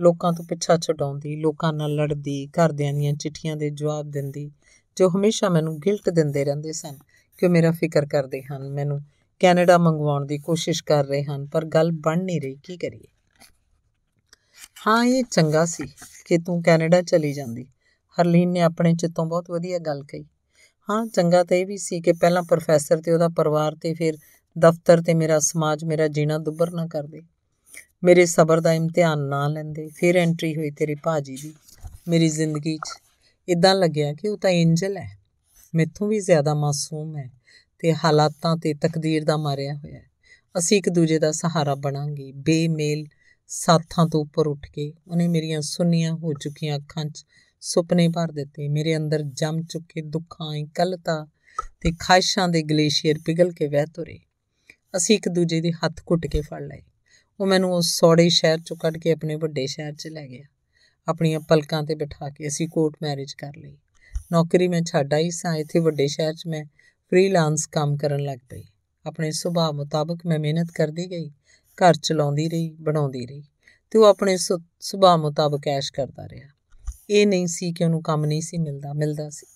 ਲੋਕਾਂ 0.00 0.32
ਤੋਂ 0.32 0.44
ਪਿੱਛਾ 0.44 0.76
ਛਡਾਉਂਦੀ, 0.76 1.36
ਲੋਕਾਂ 1.36 1.72
ਨਾਲ 1.72 1.94
ਲੜਦੀ, 1.94 2.46
ਘਰਦਿਆਂ 2.46 2.92
ਦੀਆਂ 2.92 3.12
ਚਿੱਠੀਆਂ 3.12 3.56
ਦੇ 3.56 3.70
ਜਵਾਬ 3.70 4.10
ਦਿੰਦੀ, 4.10 4.50
ਜੋ 4.96 5.08
ਹਮੇਸ਼ਾ 5.08 5.48
ਮੈਨੂੰ 5.48 5.78
ਗਿਲਟ 5.80 6.10
ਦਿੰਦੇ 6.10 6.44
ਰਹਿੰਦੇ 6.44 6.72
ਸਨ 6.72 6.98
ਕਿ 7.38 7.48
ਮੇਰਾ 7.48 7.70
ਫਿਕਰ 7.70 8.06
ਕਰਦੇ 8.06 8.42
ਹਨ। 8.42 8.70
ਮੈਨੂੰ 8.70 9.00
ਕੈਨੇਡਾ 9.40 9.78
ਮੰਗਵਾਉਣ 9.78 10.26
ਦੀ 10.26 10.38
ਕੋਸ਼ਿਸ਼ 10.38 10.84
ਕਰ 10.84 11.06
ਰਹੇ 11.06 11.24
ਹਨ, 11.24 11.46
ਪਰ 11.46 11.64
ਗੱਲ 11.64 11.90
ਬਣ 11.92 12.24
ਨਹੀਂ 12.24 12.40
ਰਹੀ, 12.40 12.56
ਕੀ 12.62 12.76
ਕਰੀਏ? 12.76 13.06
ਹਾਂ, 14.86 15.04
ਇਹ 15.04 15.24
ਚੰਗਾ 15.24 15.64
ਸੀ 15.64 15.86
ਕਿ 16.24 16.38
ਤੂੰ 16.38 16.62
ਕੈਨੇਡਾ 16.62 17.02
ਚਲੀ 17.02 17.32
ਜਾਂਦੀ। 17.32 17.66
ਹਰਲੀਨ 18.20 18.50
ਨੇ 18.50 18.60
ਆਪਣੇ 18.60 18.94
ਚਿੱਤੋਂ 18.94 19.26
ਬਹੁਤ 19.26 19.50
ਵਧੀਆ 19.50 19.78
ਗੱਲ 19.78 20.02
ਕਹੀ। 20.02 20.24
ਹਾਂ, 20.90 21.06
ਚੰਗਾ 21.06 21.44
ਤਾਂ 21.44 21.56
ਇਹ 21.56 21.66
ਵੀ 21.66 21.78
ਸੀ 21.78 22.00
ਕਿ 22.00 22.12
ਪਹਿਲਾਂ 22.12 22.42
ਪ੍ਰੋਫੈਸਰ 22.42 23.00
ਤੇ 23.00 23.12
ਉਹਦਾ 23.12 23.28
ਪਰਿਵਾਰ 23.28 23.74
ਤੇ 23.74 23.94
ਫਿਰ 23.94 24.14
ਦਫ਼ਤਰ 24.58 25.02
ਤੇ 25.02 25.14
ਮੇਰਾ 25.14 25.38
ਸਮਾਜ, 25.38 25.84
ਮੇਰਾ 25.84 26.08
ਜੀਣਾ 26.08 26.38
ਦੁੱਬਰ 26.38 26.70
ਨਾ 26.70 26.86
ਕਰਦੇ। 26.86 27.20
ਮੇਰੇ 28.04 28.26
ਸਬਰ 28.26 28.60
ਦਾ 28.60 28.72
ਇਮਤਿਹਾਨ 28.72 29.18
ਨਾ 29.18 29.48
ਲੈਂਦੇ। 29.48 29.88
ਫਿਰ 29.88 30.16
ਐਂਟਰੀ 30.16 30.56
ਹੋਈ 30.56 30.70
ਤੇਰੀ 30.70 30.94
ਭਾਜੀ 30.94 31.36
ਦੀ, 31.36 31.54
ਮੇਰੀ 32.08 32.28
ਜ਼ਿੰਦਗੀ 32.28 32.76
'ਚ। 32.76 33.00
ਇਦਾਂ 33.48 33.74
ਲੱਗਿਆ 33.74 34.12
ਕਿ 34.12 34.28
ਉਹ 34.28 34.38
ਤਾਂ 34.38 34.50
ਐਂਜਲ 34.50 34.96
ਹੈ। 34.96 35.18
ਮੈਥੋਂ 35.74 36.08
ਵੀ 36.08 36.20
ਜ਼ਿਆਦਾ 36.20 36.54
ਮਾਸੂਮ 36.54 37.18
ਹੈ 37.18 37.30
ਤੇ 37.78 37.94
ਹਾਲਾਤਾਂ 37.94 38.56
ਤੇ 38.56 38.74
ਤਕਦੀਰ 38.74 39.24
ਦਾ 39.24 39.36
ਮਾਰਿਆ 39.36 39.74
ਹੋਇਆ 39.74 39.98
ਹੈ। 39.98 40.06
ਅਸੀਂ 40.58 40.78
ਇੱਕ 40.78 40.88
ਦੂਜੇ 40.88 41.18
ਦਾ 41.18 41.32
ਸਹਾਰਾ 41.32 41.74
ਬਣਾਂਗੇ। 41.74 42.32
ਬੇਮੇਲ 42.32 43.06
ਸਾਥਾਂ 43.46 44.06
ਤੋਂ 44.06 44.20
ਉੱਪਰ 44.20 44.46
ਉੱਠ 44.46 44.70
ਕੇ 44.72 44.92
ਉਹਨੇ 45.08 45.28
ਮੇਰੀਆਂ 45.28 45.60
ਸੁੰਨੀਆਂ 45.60 46.12
ਹੋ 46.12 46.32
ਚੁੱਕੀਆਂ 46.32 46.76
ਅੱਖਾਂ 46.76 47.04
'ਚ 47.04 47.24
ਸੁਪਨੇ 47.64 48.08
ਭਰ 48.08 48.32
ਦਿੱਤੇ। 48.32 48.68
ਮੇਰੇ 48.68 48.96
ਅੰਦਰ 48.96 49.22
ਜੰਮ 49.22 49.62
ਚੁੱਕੇ 49.62 50.00
ਦੁੱਖਾਂ, 50.02 50.54
ਇਕੱਲਤਾ 50.54 51.26
ਤੇ 51.80 51.92
ਖਾਇਸ਼ਾਂ 52.00 52.48
ਦੇ 52.48 52.62
ਗਲੇਸ਼ੀਅਰ 52.62 53.18
ਪਿਘਲ 53.26 53.52
ਕੇ 53.52 53.66
ਵਹਿ 53.66 53.86
ਤੁਰੇ। 53.86 54.18
ਅਸੀਂ 54.96 55.16
ਇੱਕ 55.16 55.28
ਦੂਜੇ 55.28 55.60
ਦੇ 55.60 55.72
ਹੱਥ 55.72 56.00
ਘੁੱਟ 56.00 56.26
ਕੇ 56.26 56.40
ਫੜ 56.40 56.62
ਲਏ। 56.62 56.82
ਉਹ 57.40 57.46
ਮੈਨੂੰ 57.46 57.72
ਉਸ 57.74 57.86
ਸੌੜੇ 57.98 58.28
ਸ਼ਹਿਰ 58.28 58.58
ਚੋਂ 58.58 58.76
ਕੱਢ 58.76 58.98
ਕੇ 58.98 59.12
ਆਪਣੇ 59.12 59.34
ਵੱਡੇ 59.34 59.66
ਸ਼ਹਿਰ 59.66 59.92
'ਚ 59.92 60.08
ਲੈ 60.08 60.26
ਗਿਆ। 60.26 60.44
ਆਪਣੀਆਂ 61.08 61.40
ਪਲਕਾਂ 61.40 61.82
ਤੇ 61.82 61.94
ਬਿਠਾ 61.94 62.30
ਕੇ 62.30 62.48
ਅਸੀਂ 62.48 62.68
ਕੋਰਟ 62.68 62.94
ਮੈਰਿਜ 63.02 63.32
ਕਰ 63.32 63.52
ਲਈ। 63.56 63.78
ਨੌਕਰੀ 64.32 64.68
ਮੈਂ 64.68 64.82
ਛੱਡ 64.82 65.14
ਆਈ 65.14 65.30
ਸਾਂ। 65.30 65.54
ਇੱਥੇ 65.56 65.78
ਵੱਡੇ 65.78 66.06
ਸ਼ਹਿਰ 66.06 66.34
'ਚ 66.34 66.46
ਮੈਂ 66.46 66.64
ਫ੍ਰੀਲਾਂਸ 67.10 67.66
ਕੰਮ 67.66 67.96
ਕਰਨ 67.96 68.20
ਲੱਗ 68.20 68.38
ਪਈ। 68.50 68.64
ਆਪਣੇ 69.06 69.30
ਸੁਭਾਅ 69.30 69.72
ਮੁਤਾਬਕ 69.72 70.26
ਮੈਂ 70.26 70.38
ਮਿਹਨਤ 70.38 70.70
ਕਰਦੀ 70.74 71.10
ਗਈ, 71.10 71.28
ਘਰ 71.78 71.94
ਚਲਾਉਂਦੀ 71.94 72.48
ਰਹੀ, 72.48 72.76
ਬਣਾਉਂਦੀ 72.80 73.26
ਰਹੀ 73.26 73.42
ਤੇ 73.90 73.98
ਉਹ 73.98 74.04
ਆਪਣੇ 74.04 74.36
ਸੁਭਾਅ 74.36 75.16
ਮੁਤਾਬਕ 75.16 75.68
ਐਸ਼ 75.68 75.92
ਕਰਦਾ 75.92 76.28
ਰਿਹਾ। 76.28 76.61
ਇਹ 77.12 77.26
ਨਹੀਂ 77.26 77.46
ਸੀ 77.46 77.72
ਕਿ 77.72 77.84
ਉਹਨੂੰ 77.84 78.02
ਕੰਮ 78.02 78.24
ਨਹੀਂ 78.24 78.42
ਸੀ 78.42 78.58
ਮਿਲਦਾ 78.58 78.92
ਮਿਲਦਾ 78.92 79.30
ਸੀ। 79.30 79.46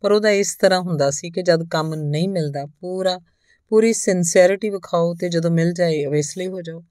ਪਰ 0.00 0.12
ਉਹਦਾ 0.12 0.30
ਇਸ 0.30 0.56
ਤਰ੍ਹਾਂ 0.56 0.80
ਹੁੰਦਾ 0.80 1.10
ਸੀ 1.10 1.30
ਕਿ 1.30 1.42
ਜਦ 1.42 1.68
ਕੰਮ 1.68 1.94
ਨਹੀਂ 1.94 2.28
ਮਿਲਦਾ, 2.28 2.66
ਪੂਰਾ, 2.66 3.20
ਪੂਰੀ 3.68 3.92
ਸਿੰਸੀਅਰਿਟੀ 3.92 4.70
ਵਿਖਾਓ 4.70 5.14
ਤੇ 5.14 5.28
ਜਦੋਂ 5.28 5.50
ਮਿਲ 5.50 5.72
ਜਾਏ 5.72 6.04
ਅਵੇਸਲੇ 6.04 6.46
ਹੋ 6.46 6.62
ਜਾਓ, 6.62 6.84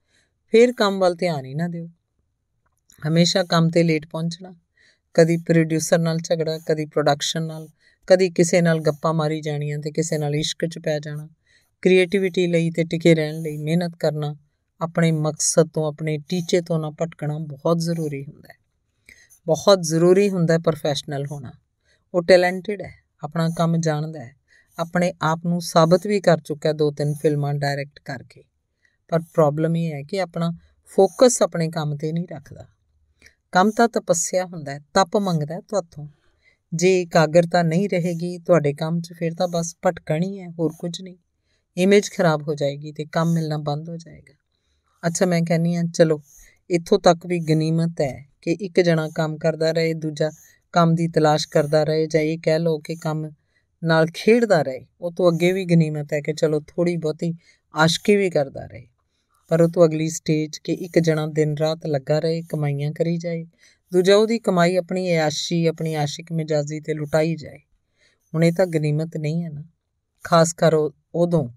ਫਿਰ 0.47 0.73
ਕੰਮ 0.73 0.99
ਵੱਲ 0.99 1.15
ਧਿਆਨ 1.15 1.45
ਹੀ 1.45 1.55
ਨਾ 1.55 1.67
ਦਿਓ। 1.67 1.89
ਹਮੇਸ਼ਾ 3.07 3.43
ਕੰਮ 3.43 3.69
ਤੇ 3.69 3.83
ਲੇਟ 3.83 4.07
ਪਹੁੰਚਣਾ, 4.07 4.55
ਕਦੀ 5.13 5.37
ਪ੍ਰੋਡਿਊਸਰ 5.37 5.99
ਨਾਲ 5.99 6.17
ਝਗੜਾ, 6.17 6.59
ਕਦੀ 6.59 6.85
ਪ੍ਰੋਡਕਸ਼ਨ 6.85 7.43
ਨਾਲ, 7.43 7.69
ਕਦੀ 8.07 8.29
ਕਿਸੇ 8.29 8.61
ਨਾਲ 8.61 8.79
ਗੱਪਾਂ 8.79 9.13
ਮਾਰੀ 9.13 9.41
ਜਾਣੀਆਂ 9.41 9.79
ਤੇ 9.79 9.91
ਕਿਸੇ 9.91 10.17
ਨਾਲ 10.17 10.35
ਇਸ਼ਕ 10.35 10.65
'ਚ 10.65 10.79
ਪੈ 10.79 10.99
ਜਾਣਾ। 10.99 11.29
ਕ੍ਰੀਏਟੀਵਿਟੀ 11.81 12.47
ਲਈ 12.47 12.71
ਤੇ 12.71 12.83
ਟਿਕੇ 12.83 13.15
ਰਹਿਣ 13.15 13.41
ਲਈ 13.41 13.57
ਮਿਹਨਤ 13.57 13.93
ਕਰਨਾ, 13.99 14.35
ਆਪਣੇ 14.81 15.11
ਮਕਸਦ 15.11 15.69
ਤੋਂ, 15.73 15.87
ਆਪਣੇ 15.87 16.17
ਟੀਚੇ 16.17 16.61
ਤੋਂ 16.61 16.79
ਨਾ 16.79 16.89
ਭਟਕਣਾ 16.89 17.37
ਬਹੁਤ 17.37 17.79
ਜ਼ਰੂਰੀ 17.79 18.25
ਹੁੰਦਾ 18.25 18.53
ਹੈ। 18.53 18.62
ਬਹੁਤ 19.47 19.81
ਜ਼ਰੂਰੀ 19.81 20.29
ਹੁੰਦਾ 20.29 20.53
ਹੈ 20.53 20.59
ਪ੍ਰੋਫੈਸ਼ਨਲ 20.59 21.25
ਹੋਣਾ। 21.31 21.51
ਉਹ 22.13 22.23
ਟੈਲੈਂਟਡ 22.23 22.81
ਹੈ, 22.81 22.91
ਆਪਣਾ 23.23 23.49
ਕੰਮ 23.57 23.77
ਜਾਣਦਾ 23.77 24.19
ਹੈ, 24.19 24.35
ਆਪਣੇ 24.79 25.13
ਆਪ 25.21 25.39
ਨੂੰ 25.45 25.61
ਸਾਬਤ 25.61 26.07
ਵੀ 26.07 26.21
ਕਰ 26.21 26.37
ਚੁੱਕਾ 26.37 26.71
ਦੋ 26.71 26.91
ਤਿੰਨ 26.91 27.13
ਫਿਲਮਾਂ 27.13 27.53
ਡਾਇਰੈਕਟ 27.53 27.99
ਕਰਕੇ। 28.05 28.43
ਪਰ 29.07 29.19
ਪ੍ਰੋਬਲਮ 29.19 29.75
ਇਹ 29.75 29.93
ਹੈ 29.93 30.01
ਕਿ 30.01 30.21
ਆਪਣਾ 30.21 30.51
ਫੋਕਸ 30.85 31.41
ਆਪਣੇ 31.41 31.69
ਕੰਮ 31.69 31.95
ਤੇ 31.95 32.11
ਨਹੀਂ 32.11 32.27
ਰੱਖਦਾ। 32.31 32.65
ਕੰਮ 33.51 33.71
ਤਾਂ 33.71 33.87
ਤਪੱਸਿਆ 33.87 34.45
ਹੁੰਦਾ 34.45 34.71
ਹੈ, 34.71 34.79
ਤਪ 34.79 35.17
ਮੰਗਦਾ 35.17 35.59
ਤੁਹਾਥੋਂ 35.59 36.07
ਜੇ 36.73 37.01
ਇਕਾਗਰਤਾ 37.01 37.63
ਨਹੀਂ 37.63 37.89
ਰਹੇਗੀ 37.89 38.37
ਤੁਹਾਡੇ 38.37 38.73
ਕੰਮ 38.73 39.01
'ਚ 39.01 39.13
ਫਿਰ 39.13 39.33
ਤਾਂ 39.33 39.47
ਬਸ 39.47 39.75
ਭਟਕਣੀ 39.85 40.39
ਹੈ, 40.39 40.49
ਹੋਰ 40.49 40.71
ਕੁਝ 40.79 41.01
ਨਹੀਂ। 41.01 41.17
ਇਮੇਜ 41.77 42.09
ਖਰਾਬ 42.11 42.41
ਹੋ 42.41 42.55
ਜਾਏਗੀ 42.55 42.91
ਤੇ 42.91 43.05
ਕੰਮ 43.05 43.33
ਮਿਲਣਾ 43.33 43.57
ਬੰਦ 43.57 43.89
ਹੋ 43.89 43.97
ਜਾਏਗਾ। 43.97 44.33
ਅੱਛਾ, 45.07 45.25
ਮੈਂ 45.25 45.41
ਕਹਿੰਨੀ 45.41 45.75
ਆ 45.75 45.83
ਚਲੋ, 45.93 46.21
ਇੱਥੋਂ 46.69 46.99
ਤੱਕ 46.99 47.25
ਵੀ 47.25 47.39
ਗਨੀਮਤ 47.39 48.01
ਹੈ। 48.01 48.32
ਕਿ 48.43 48.51
ਇੱਕ 48.51 48.79
ਜਣਾ 48.79 49.09
ਕੰਮ 49.15 49.37
ਕਰਦਾ 49.37 49.71
ਰਹੇ, 49.71 49.93
ਦੂਜਾ 49.93 50.31
ਕੰਮ 50.71 50.95
ਦੀ 50.95 51.07
ਤਲਾਸ਼ 51.07 51.47
ਕਰਦਾ 51.47 51.83
ਰਹੇ 51.83 52.07
ਜਾਂ 52.07 52.21
ਇਹ 52.21 52.39
ਕਹਿ 52.43 52.59
ਲਓ 52.59 52.79
ਕਿ 52.79 52.95
ਕੰਮ 52.95 53.31
ਨਾਲ 53.83 54.07
ਖੇਡਦਾ 54.13 54.61
ਰਹੇ, 54.61 54.85
ਉਹ 55.01 55.11
ਤੋਂ 55.11 55.31
ਅੱਗੇ 55.31 55.51
ਵੀ 55.51 55.65
ਗਨੀਮਤ 55.65 56.13
ਹੈ 56.13 56.21
ਕਿ 56.21 56.33
ਚਲੋ 56.33 56.59
ਥੋੜੀ 56.59 56.97
ਬਹੁਤੀ 56.97 57.33
ਆਸ਼ਕੀ 57.75 58.15
ਵੀ 58.15 58.29
ਕਰਦਾ 58.29 58.65
ਰਹੇ। 58.65 58.87
ਪਰ 59.49 59.61
ਉਹ 59.61 59.69
ਤੋਂ 59.69 59.85
ਅਗਲੀ 59.85 60.09
ਸਟੇਜ 60.09 60.57
ਕਿ 60.57 60.73
ਇੱਕ 60.73 60.99
ਜਣਾ 60.99 61.27
ਦਿਨ 61.27 61.57
ਰਾਤ 61.57 61.85
ਲੱਗਾ 61.85 62.19
ਰਹੇ, 62.19 62.41
ਕਮਾਈਆਂ 62.41 62.91
ਕਰੀ 62.91 63.17
ਜਾਏ, 63.17 63.45
ਦੂਜਾ 63.93 64.15
ਉਹਦੀ 64.15 64.39
ਕਮਾਈ 64.39 64.75
ਆਪਣੀ 64.75 65.07
ਐਸ਼ੀ 65.07 65.65
ਆਪਣੀ 65.65 65.93
ਆਸ਼ਿਕ 65.93 66.31
ਮਿਜਾਜ਼ੀ 66.31 66.79
ਤੇ 66.79 66.93
ਲੁਟਾਈ 66.93 67.35
ਜਾਏ। 67.35 67.59
ਹੁਣ 68.33 68.43
ਇਹ 68.43 68.53
ਤਾਂ 68.53 68.65
ਗਨੀਮਤ 68.65 69.17
ਨਹੀਂ 69.17 69.43
ਹੈ 69.43 69.49
ਨਾ। 69.49 69.63
ਖਾਸ 70.23 70.53
ਕਰ 70.53 70.73
ਉਦੋਂ 71.15 71.49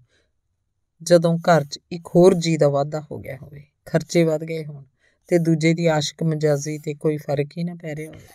ਜਦੋਂ 1.03 1.37
ਘਰ 1.37 1.63
'ਚ 1.63 1.79
ਇੱਕ 1.91 2.07
ਹੋਰ 2.07 2.33
ਜੀ 2.33 2.57
ਦਾ 2.57 2.69
ਵਾਧਾ 2.69 3.01
ਹੋ 3.11 3.19
ਗਿਆ 3.19 3.37
ਹੋਵੇ, 3.41 3.63
ਖਰਚੇ 3.85 4.23
ਵੱਧ 4.23 4.43
ਗਏ 4.43 4.65
ਹੋਣ 4.65 4.83
ਤੇ 5.27 5.37
ਦੂਜੇ 5.37 5.73
ਦੀ 5.73 5.85
ਆਸ਼ਿਕ 5.85 6.23
ਮਿਜਾਜ਼ੀ 6.23 6.77
ਤੇ 6.79 6.93
ਕੋਈ 6.93 7.17
ਫ਼ਰਕ 7.17 7.57
ਹੀ 7.57 7.63
ਨਾ 7.63 7.75
ਪੈ 7.75 7.95
ਰਿਹਾ 7.95 8.11
ਹੋਵੇ। 8.11 8.27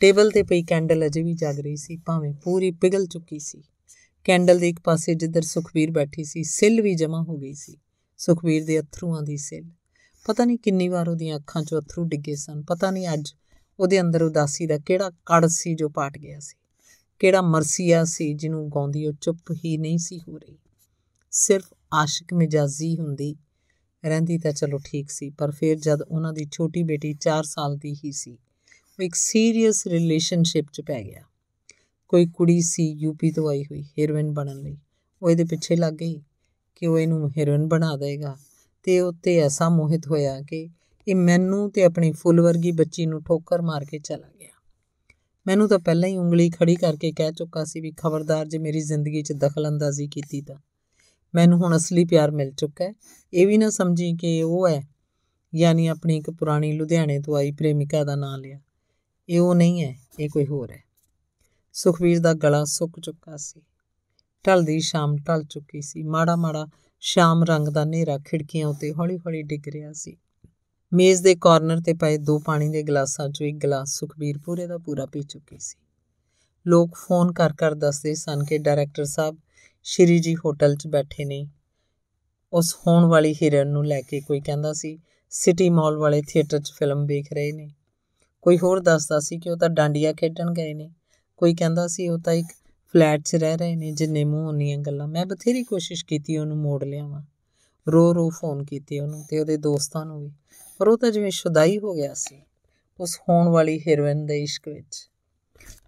ਟੇਬਲ 0.00 0.30
ਤੇ 0.30 0.42
ਪਈ 0.42 0.62
ਕੈਂਡਲ 0.62 1.06
ਅਜੇ 1.06 1.22
ਵੀ 1.22 1.34
ਜਗ 1.34 1.60
ਰਹੀ 1.60 1.76
ਸੀ, 1.76 1.96
ਭਾਵੇਂ 1.96 2.32
ਪੂਰੀ 2.34 2.70
ਪਿਘਲ 2.70 3.06
ਚੁੱਕੀ 3.06 3.38
ਸੀ। 3.38 3.62
ਕੈਂਡਲ 4.24 4.58
ਦੇ 4.58 4.68
ਇੱਕ 4.68 4.80
ਪਾਸੇ 4.80 5.14
ਜਿੱਧਰ 5.14 5.42
ਸੁਖਵੀਰ 5.42 5.90
ਬੈਠੀ 5.90 6.24
ਸੀ, 6.24 6.42
ਸਿੱਲ 6.42 6.80
ਵੀ 6.80 6.94
ਜਮਾ 6.94 7.22
ਹੋ 7.22 7.36
ਗਈ 7.36 7.54
ਸੀ, 7.54 7.76
ਸੁਖਵੀਰ 8.18 8.64
ਦੇ 8.64 8.80
ਅਥਰੂਆਂ 8.80 9.22
ਦੀ 9.22 9.36
ਸਿੱਲ। 9.36 9.70
ਪਤਾ 10.26 10.44
ਨਹੀਂ 10.44 10.58
ਕਿੰਨੀ 10.58 10.88
ਵਾਰ 10.88 11.08
ਉਹਦੀਆਂ 11.08 11.36
ਅੱਖਾਂ 11.36 11.62
'ਚੋਂ 11.62 11.80
ਅਥਰੂ 11.80 12.04
ਡਿੱਗੇ 12.04 12.34
ਸਨ, 12.34 12.62
ਪਤਾ 12.62 12.90
ਨਹੀਂ 12.90 13.08
ਅੱਜ 13.12 13.32
ਉਹਦੇ 13.78 14.00
ਅੰਦਰ 14.00 14.22
ਉਦਾਸੀ 14.22 14.66
ਦਾ 14.66 14.78
ਕਿਹੜਾ 14.78 15.10
ਕੜ 15.10 15.46
ਸੀ 15.46 15.74
ਜੋ 15.74 15.88
ਪਾਟ 15.88 16.18
ਗਿਆ 16.18 16.38
ਸੀ, 16.40 16.56
ਕਿਹੜਾ 17.18 17.42
ਮਰਸੀਆ 17.42 18.04
ਸੀ 18.04 18.34
ਜਿਹਨੂੰ 18.34 18.68
ਗਾਉਂਦੀ 18.68 19.06
ਉਹ 19.06 19.12
ਚੁੱਪ 19.12 19.52
ਹੀ 19.64 19.76
ਨਹੀਂ 19.78 19.98
ਸੀ 19.98 20.20
ਹੋ 20.28 20.38
ਰਹੀ। 20.38 20.58
ਸਿਰਫ 21.30 21.74
ਆਸ਼ਿਕ 21.94 22.34
ਮਿਜਾਜ਼ੀ 22.34 22.96
ਹੁੰਦੀ 22.98 23.36
ਰਹਿੰਦੀ 24.06 24.38
ਤਾਂ 24.38 24.52
ਚਲੋ 24.52 24.78
ਠੀਕ 24.84 25.10
ਸੀ, 25.10 25.30
ਪਰ 25.30 25.50
ਫਿਰ 25.50 25.78
ਜਦ 25.78 26.02
ਉਹਨਾਂ 26.02 26.32
ਦੀ 26.32 26.46
ਛੋਟੀ 26.52 26.82
ਬੇਟੀ 26.82 27.14
4 27.14 27.42
ਸਾਲ 27.42 27.76
ਦੀ 27.76 27.94
ਹੀ 28.04 28.12
ਸੀ, 28.12 28.38
ਉਹ 28.98 29.02
ਇੱਕ 29.02 29.14
ਸੀਰੀਅਸ 29.14 29.86
ਰਿਲੇਸ਼ਨਸ਼ਿਪ 29.86 30.66
'ਚ 30.72 30.80
ਪੈ 30.80 31.02
ਗਿਆ। 31.02 31.22
ਕੋਈ 32.08 32.26
ਕੁੜੀ 32.26 32.60
ਸੀ 32.60 32.90
ਯੂਪੀ 32.90 33.30
ਤੋਂ 33.30 33.48
ਆਈ 33.48 33.64
ਹੋਈ 33.64 33.82
ਹੀਰੋਇਨ 33.82 34.32
ਬਣਨ 34.32 34.60
ਲਈ। 34.60 34.76
ਉਹ 35.22 35.30
ਇਹਦੇ 35.30 35.44
ਪਿੱਛੇ 35.44 35.76
ਲੱਗ 35.76 35.92
ਗਈ 35.92 36.22
ਕਿ 36.74 36.86
ਉਹ 36.86 36.98
ਇਹਨੂੰ 36.98 37.30
ਹੀਰੋਇਨ 37.30 37.66
ਬਣਾ 37.68 37.96
ਦੇਗਾ 37.96 38.36
ਤੇ 38.82 39.00
ਉੱਤੇ 39.00 39.38
ਐਸਾ 39.38 39.68
ਮੋਹਿਤ 39.68 40.06
ਹੋਇਆ 40.06 40.40
ਕਿ 40.40 40.68
ਇਹ 41.08 41.16
ਮੈਨੂੰ 41.16 41.70
ਤੇ 41.70 41.84
ਆਪਣੀ 41.84 42.12
ਫੁੱਲ 42.12 42.40
ਵਰਗੀ 42.40 42.72
ਬੱਚੀ 42.72 43.06
ਨੂੰ 43.06 43.22
ਠੋਕਰ 43.22 43.62
ਮਾਰ 43.62 43.84
ਕੇ 43.84 43.98
ਚਲਾ 43.98 44.28
ਗਿਆ। 44.40 44.48
ਮੈਨੂੰ 45.46 45.68
ਤਾਂ 45.68 45.78
ਪਹਿਲਾਂ 45.78 46.08
ਹੀ 46.08 46.16
ਉਂਗਲੀ 46.16 46.50
ਖੜੀ 46.50 46.74
ਕਰਕੇ 46.74 47.12
ਕਹਿ 47.12 47.32
ਚੁੱਕਾ 47.32 47.64
ਸੀ 47.64 47.80
ਵੀ 47.80 47.92
ਖਬਰਦਾਰ 47.96 48.46
ਜੇ 48.46 48.58
ਮੇਰੀ 48.58 48.80
ਜ਼ਿੰਦਗੀ 48.80 49.22
'ਚ 49.22 49.32
ਦਖਲਅੰਦਾਜ਼ੀ 49.32 50.06
ਕੀਤੀ 50.06 50.40
ਤਾਂ। 50.40 50.56
ਮੈਨੂੰ 51.36 51.58
ਹੁਣ 51.58 51.76
ਅਸਲੀ 51.76 52.04
ਪਿਆਰ 52.04 52.30
ਮਿਲ 52.30 52.52
ਚੁੱਕਾ 52.52 52.84
ਹੈ। 52.84 52.92
ਇਹ 53.34 53.46
ਵੀ 53.46 53.58
ਨਾ 53.58 53.70
ਸਮਝੀ 53.70 54.12
ਕਿ 54.12 54.42
ਉਹ 54.42 54.68
ਹੈ, 54.68 54.88
ਯਾਨੀ 55.54 55.86
ਆਪਣੀ 55.86 56.16
ਇੱਕ 56.16 56.30
ਪੁਰਾਣੀ 56.30 56.72
ਲੁਧਿਆਣੇ 56.72 57.20
ਤੋਂ 57.20 57.36
ਆਈ 57.36 57.52
ਪ੍ਰੇਮਿਕਾ 57.52 58.04
ਦਾ 58.04 58.16
ਨਾਂ 58.16 58.38
ਲਿਆ। 58.38 58.60
ਇਹ 59.28 59.40
ਉਹ 59.40 59.54
ਨਹੀਂ 59.54 59.82
ਹੈ, 59.82 59.96
ਇਹ 60.20 60.28
ਕੋਈ 60.28 60.46
ਹੋਰ 60.46 60.70
ਹੈ। 60.70 60.82
ਸੁਖਵੀਰ 61.72 62.20
ਦਾ 62.20 62.34
ਗਲਾ 62.34 62.64
ਸੁੱਕ 62.64 63.00
ਚੁੱਕਾ 63.00 63.36
ਸੀ। 63.36 63.60
ਢਲਦੀ 64.46 64.80
ਸ਼ਾਮ 64.80 65.16
ਢਲ 65.16 65.44
ਚੁੱਕੀ 65.44 65.80
ਸੀ। 65.82 66.02
ਮਾੜਾ 66.02 66.36
ਮਾੜਾ 66.36 66.66
ਸ਼ਾਮ 67.00 67.44
ਰੰਗ 67.44 67.68
ਦਾ 67.68 67.82
ਹਨੇਰਾ 67.82 68.18
ਖਿੜਕੀਆਂ 68.18 68.68
ਉੱਤੇ 68.68 68.92
ਹੌਲੀ-ਹੌਲੀ 68.92 69.42
ਡਿੱਗ 69.42 69.68
ਰਿਹਾ 69.68 69.92
ਸੀ। 69.92 70.16
ਮੇਜ਼ 70.92 71.22
ਦੇ 71.22 71.36
ਕਾਰਨਰ 71.40 71.80
ਤੇ 71.80 71.94
ਪਏ 71.94 72.18
ਦੋ 72.18 72.38
ਪਾਣੀ 72.38 72.68
ਦੇ 72.68 72.82
ਗਲਾਸਾਂ 72.82 73.28
'ਚੋਂ 73.28 73.46
ਇੱਕ 73.46 73.56
ਗਲਾਸ 73.56 73.88
ਸੁਖਬੀਰ 73.88 74.38
ਪੂਰੇ 74.38 74.66
ਦਾ 74.66 74.78
ਪੂਰਾ 74.78 75.06
ਪੀ 75.06 75.22
ਚੁੱਕੀ 75.22 75.58
ਸੀ। 75.58 75.76
ਲੋਕ 76.66 76.94
ਫੋਨ 76.94 77.32
ਕਰ 77.32 77.52
ਕਰ 77.52 77.74
ਦੱਸਦੇ 77.74 78.14
ਸਨ 78.14 78.44
ਕਿ 78.44 78.58
ਡਾਇਰੈਕਟਰ 78.58 79.04
ਸਾਹਿਬ 79.04 79.36
ਸ਼੍ਰੀ 79.88 80.18
ਜੀ 80.18 80.36
ਹੋਟਲ 80.36 80.76
'ਚ 80.76 80.86
ਬੈਠੇ 80.86 81.24
ਨੇ। 81.24 81.46
ਉਸ 82.52 82.76
ਹੋਣ 82.86 83.04
ਵਾਲੀ 83.04 83.34
ਹੀਰਨ 83.34 83.68
ਨੂੰ 83.68 83.86
ਲੈ 83.86 84.00
ਕੇ 84.00 84.20
ਕੋਈ 84.20 84.40
ਕਹਿੰਦਾ 84.40 84.72
ਸੀ, 84.72 84.98
ਸਿਟੀ 85.30 85.70
ਮਾਲ 85.70 85.96
ਵਾਲੇ 85.96 86.22
ਥੀਏਟਰ 86.22 86.60
'ਚ 86.60 86.72
ਫਿਲਮ 86.72 87.06
ਵੇਖ 87.06 87.32
ਰਹੇ 87.32 87.52
ਨੇ। 87.52 87.70
ਕੋਈ 88.42 88.58
ਹੋਰ 88.58 88.80
ਦੱਸਦਾ 88.80 89.20
ਸੀ 89.20 89.38
ਕਿ 89.38 89.50
ਉਹ 89.50 89.56
ਤਾਂ 89.56 89.68
ਡਾਂਡੀਆਂ 89.68 90.14
ਖੇਡਣ 90.14 90.52
ਗਏ 90.52 90.74
ਨੇ। 90.74 90.90
ਕੋਈ 91.36 91.54
ਕਹਿੰਦਾ 91.54 91.86
ਸੀ 91.86 92.08
ਉਹ 92.08 92.18
ਤਾਂ 92.18 92.32
ਇੱਕ 92.32 92.46
ਫਲੈਟ 92.92 93.22
'ਚ 93.24 93.34
ਰਹਿ 93.34 93.56
ਰਹੇ 93.56 93.76
ਨੇ, 93.76 93.92
ਜਿੰਨੇ 93.92 94.24
ਮੂੰਹ 94.24 94.48
ਉਨੀਆਂ 94.48 94.78
ਗੱਲਾਂ। 94.78 95.08
ਮੈਂ 95.08 95.26
ਬਥੇਰੀ 95.26 95.62
ਕੋਸ਼ਿਸ਼ 95.62 96.04
ਕੀਤੀ 96.04 96.36
ਉਹਨੂੰ 96.36 96.56
ਮੋੜ 96.56 96.84
ਲਿਆਵਾਂ। 96.84 97.22
ਰੋ 97.88 98.14
ਰੋ 98.14 98.30
ਫੋਨ 98.30 98.64
ਕੀਤੇ 98.64 99.00
ਉਹਨੂੰ 99.00 99.24
ਤੇ 99.28 99.40
ਉਹਦੇ 99.40 99.56
ਦੋਸਤਾਂ 99.56 100.06
ਨੂੰ 100.06 100.20
ਵੀ। 100.20 100.32
ਪਰ 100.78 100.88
ਉਹ 100.88 100.98
ਤਾਂ 100.98 101.10
ਜਿਵੇਂ 101.10 101.30
ਸ਼ੁਦਾਈ 101.30 101.78
ਹੋ 101.78 101.94
ਗਿਆ 101.94 102.14
ਸੀ, 102.14 102.42
ਉਸ 103.00 103.20
ਹੋਣ 103.28 103.48
ਵਾਲੀ 103.48 103.78
ਹੀਰੋਇਨ 103.78 104.26
ਦੇ 104.26 104.42
ਇਸ਼ਕ 104.42 104.68
ਵਿੱਚ। 104.68 105.10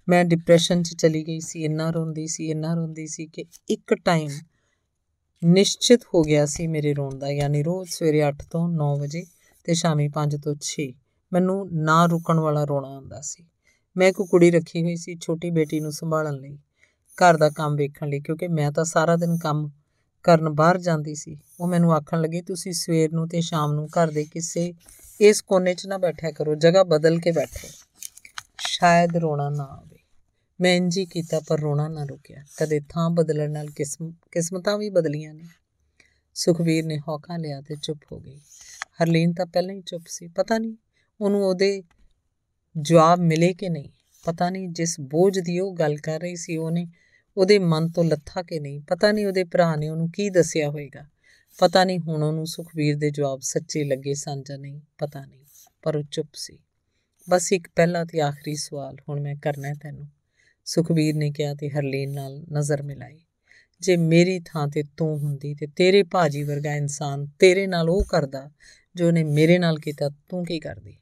ਮੈਂ 0.09 0.25
ਡਿਪਰੈਸ਼ਨ 0.25 0.83
'ਚ 0.83 0.95
ਚਲੀ 0.95 1.27
ਗਈ 1.27 1.41
ਸੀ, 1.41 1.65
ਇੰਨਾ 1.65 1.91
ਰੋਂਦੀ 1.91 2.27
ਸੀ, 2.27 2.51
ਇੰਨਾ 2.51 2.75
ਰੋਂਦੀ 2.75 3.07
ਸੀ 3.07 3.27
ਕਿ 3.27 3.45
ਇੱਕ 3.69 3.95
ਟਾਈਮ 3.95 4.31
ਨਿਸ਼ਚਿਤ 5.45 6.01
ਹੋ 6.15 6.23
ਗਿਆ 6.23 6.47
ਸੀ 6.47 6.67
ਮੇਰੇ 6.67 6.95
ਰੋਣ 6.95 7.19
ਦਾ, 7.19 7.31
ਯਾਨੀ 7.31 7.63
ਰੋਜ਼ 7.63 7.91
ਸਵੇਰੇ 7.91 8.23
8 8.23 8.43
ਤੋਂ 8.51 8.69
9 8.69 8.97
ਵਜੇ 8.97 9.25
ਤੇ 9.65 9.75
ਸ਼ਾਮੀ 9.75 10.09
5 10.09 10.37
ਤੋਂ 10.37 10.55
6 10.61 10.93
ਮੈਨੂੰ 11.33 11.69
ਨਾ 11.73 12.07
ਰੁਕਣ 12.07 12.41
ਵਾਲਾ 12.41 12.65
ਰੋਣਾ 12.65 12.89
ਆਉਂਦਾ 12.89 13.21
ਸੀ। 13.21 13.45
ਮੈਂ 13.97 14.09
ਇੱਕ 14.09 14.23
ਕੁੜੀ 14.23 14.51
ਰੱਖੀ 14.51 14.83
ਹੋਈ 14.83 14.97
ਸੀ 14.97 15.17
ਛੋਟੀ 15.23 15.51
ਬੇਟੀ 15.51 15.81
ਨੂੰ 15.81 15.93
ਸੰਭਾਲਣ 15.93 16.35
ਲਈ, 16.35 16.59
ਘਰ 17.19 17.37
ਦਾ 17.37 17.51
ਕੰਮ 17.51 17.77
ਵੇਖਣ 17.77 18.09
ਲਈ, 18.09 18.21
ਕਿਉਂਕਿ 18.21 18.49
ਮੈਂ 18.49 18.73
ਤਾਂ 18.73 18.85
ਸਾਰਾ 18.85 19.17
ਦਿਨ 19.17 19.39
ਕੰਮ 19.39 19.71
ਕਰਨ 20.23 20.49
ਬਾਹਰ 20.49 20.79
ਜਾਂਦੀ 20.79 21.15
ਸੀ। 21.15 21.37
ਉਹ 21.61 21.69
ਮੈਨੂੰ 21.69 21.95
ਆਖਣ 21.95 22.21
ਲੱਗੇ, 22.21 22.43
ਤੁਸੀਂ 22.43 22.73
ਸਵੇਰ 22.73 23.13
ਨੂੰ 23.13 23.29
ਤੇ 23.29 23.41
ਸ਼ਾਮ 23.41 23.73
ਨੂੰ 23.73 23.87
ਘਰ 23.87 24.11
ਦੇ 24.11 24.25
ਕਿਸੇ 24.25 24.75
ਇਸ 25.21 25.43
ਕੋਨੇ 25.43 25.75
'ਚ 25.75 25.87
ਨਾ 25.87 25.99
ਬੈਠਿਆ 25.99 26.31
ਕਰੋ, 26.31 26.55
ਜਗ੍ਹਾ 26.55 26.83
ਬਦਲ 26.83 27.19
ਕੇ 27.19 27.31
ਬੈਠੋ। 27.31 27.69
ਸ਼ਾਇਦ 28.61 29.17
ਰੋਣਾ 29.17 29.51
ਨਾ 29.51 29.65
ਆਵੇ। 29.65 29.98
ਮੈਂ 30.61 30.75
ਇੰਜੀ 30.75 31.07
ਕੀਤਾ 31.07 31.41
ਪਰ 31.41 31.61
ਰੋਣਾ 31.61 31.89
ਨਾ 31.89 32.05
ਰੁਕਿਆ। 32.05 32.45
ਕਦੇ 32.59 32.81
ਥਾਂ 32.89 33.11
ਬਦਲਣ 33.11 33.51
ਨਾਲ 33.51 33.71
ਕਿਸਮ, 33.71 34.11
ਕਿਸਮਤਾਂ 34.11 34.79
ਵੀ 34.79 34.91
ਬਦਲੀਆਂ 34.91 35.35
ਨੇ। 35.35 35.45
ਸੁਖਵੀਰ 36.35 36.87
ਨੇ 36.87 36.99
ਹੌਕਾ 36.99 37.37
ਲਿਆ 37.37 37.61
ਤੇ 37.61 37.77
ਚੁੱਪ 37.83 38.01
ਹੋ 38.13 38.21
ਗਈ। 38.21 38.41
ਹਰਲੀਨ 39.03 39.33
ਤਾਂ 39.33 39.47
ਪਹਿਲਾਂ 39.47 39.75
ਹੀ 39.75 39.81
ਚੁੱਪ 39.81 40.05
ਸੀ। 40.09 40.29
ਪਤਾ 40.29 40.59
ਨਹੀਂ 40.59 40.75
ਉਹਨੂੰ 41.21 41.45
ਉਹਦੇ 41.45 41.83
ਜਵਾਬ 42.81 43.19
ਮਿਲੇ 43.19 43.55
ਕਿ 43.55 43.69
ਨਹੀਂ। 43.69 43.91
ਪਤਾ 44.25 44.51
ਨਹੀਂ 44.51 44.69
ਜਿਸ 44.69 45.01
ਬੋਝ 45.01 45.39
ਦੀ 45.39 45.61
ਉਹ 45.61 45.75
ਗੱਲ 45.75 45.97
ਕਰ 45.97 46.21
ਰਹੀ 46.21 46.37
ਸੀ 46.37 46.57
ਉਹਨੇ 46.57 46.87
ਉਹਦੇ 47.37 47.59
ਮਨ 47.59 47.89
ਤੋਂ 47.89 48.05
ਲੱਥਾ 48.05 48.43
ਕਿ 48.43 48.61
ਨਹੀਂ। 48.61 48.81
ਪਤਾ 48.81 49.13
ਨਹੀਂ 49.13 49.27
ਉਹਦੇ 49.27 49.45
ਭਰਾ 49.45 49.77
ਨੇ 49.77 49.89
ਉਹਨੂੰ 49.89 50.11
ਕੀ 50.11 50.31
ਦੱਸਿਆ 50.31 50.69
ਹੋਵੇਗਾ 50.69 51.07
ਪਤਾ 51.59 51.85
ਨਹੀਂ 51.85 51.99
ਹੁਣ 51.99 52.23
ਉਹਨੂੰ 52.23 52.47
ਸੁਖਵੀਰ 52.47 52.97
ਦੇ 52.97 53.11
ਜਵਾਬ 53.11 53.41
ਸੱਚੇ 53.43 53.85
ਲੱਗੇ 53.85 54.15
ਸਨ 54.15 54.43
ਜਾਂ 54.43 54.59
ਨਹੀਂ, 54.59 54.81
ਪਤਾ 54.99 55.25
ਨਹੀਂ। 55.25 55.45
ਪਰ 55.83 55.97
ਉਹ 55.97 56.03
ਚੁੱਪ 56.11 56.29
ਸੀ। 56.35 56.59
ਬਸ 57.31 57.53
ਇੱਕ 57.53 57.69
ਪਹਿਲਾ 57.77 58.05
ਤੇ 58.05 58.21
ਆਖਰੀ 58.21 58.55
ਸਵਾਲ, 58.55 58.97
ਹੁਣ 59.09 59.21
ਮੈਂ 59.21 59.37
ਕਰਨਾ 59.37 59.69
ਹੈ 59.69 59.75
ਤੈਨੂੰ। 59.75 60.07
ਸੁਖਵੀਰ 60.69 61.15
ਨੇ 61.15 61.31
ਕਿਹਾ 61.31 61.55
ਤੇ 61.55 61.71
ਹਰਲੀਨ 61.71 62.11
ਨਾਲ 62.11 62.45
ਨਜ਼ਰ 62.53 62.83
ਮਿਲਾਈ। 62.83 63.21
ਜੇ 63.81 63.97
ਮੇਰੀ 63.97 64.41
ਥਾਂ 64.45 64.69
ਤੇ 64.69 64.83
ਤੂੰ 64.97 65.19
ਹੁੰਦੀ 65.19 65.55
ਤੇ 65.55 65.67
ਤੇਰੇ 65.67 66.03
ਭਾਜੀ 66.03 66.43
ਵਰਗਾ 66.43 66.75
ਇਨਸਾਨ 66.75 67.27
ਤੇਰੇ 67.39 67.67
ਨਾਲ 67.67 67.91
ਉਹ 67.91 68.05
ਕਰਦਾ 68.05 68.51
ਜੋ 68.97 69.07
ਉਹਨੇ 69.07 69.25
ਮੇਰੇ 69.25 69.59
ਨਾਲ 69.59 69.79
ਕੀਤਾ, 69.79 70.11
ਤੂੰ 70.29 70.45
ਕੀ 70.45 70.61
ਕਰਦੀ? 70.61 70.97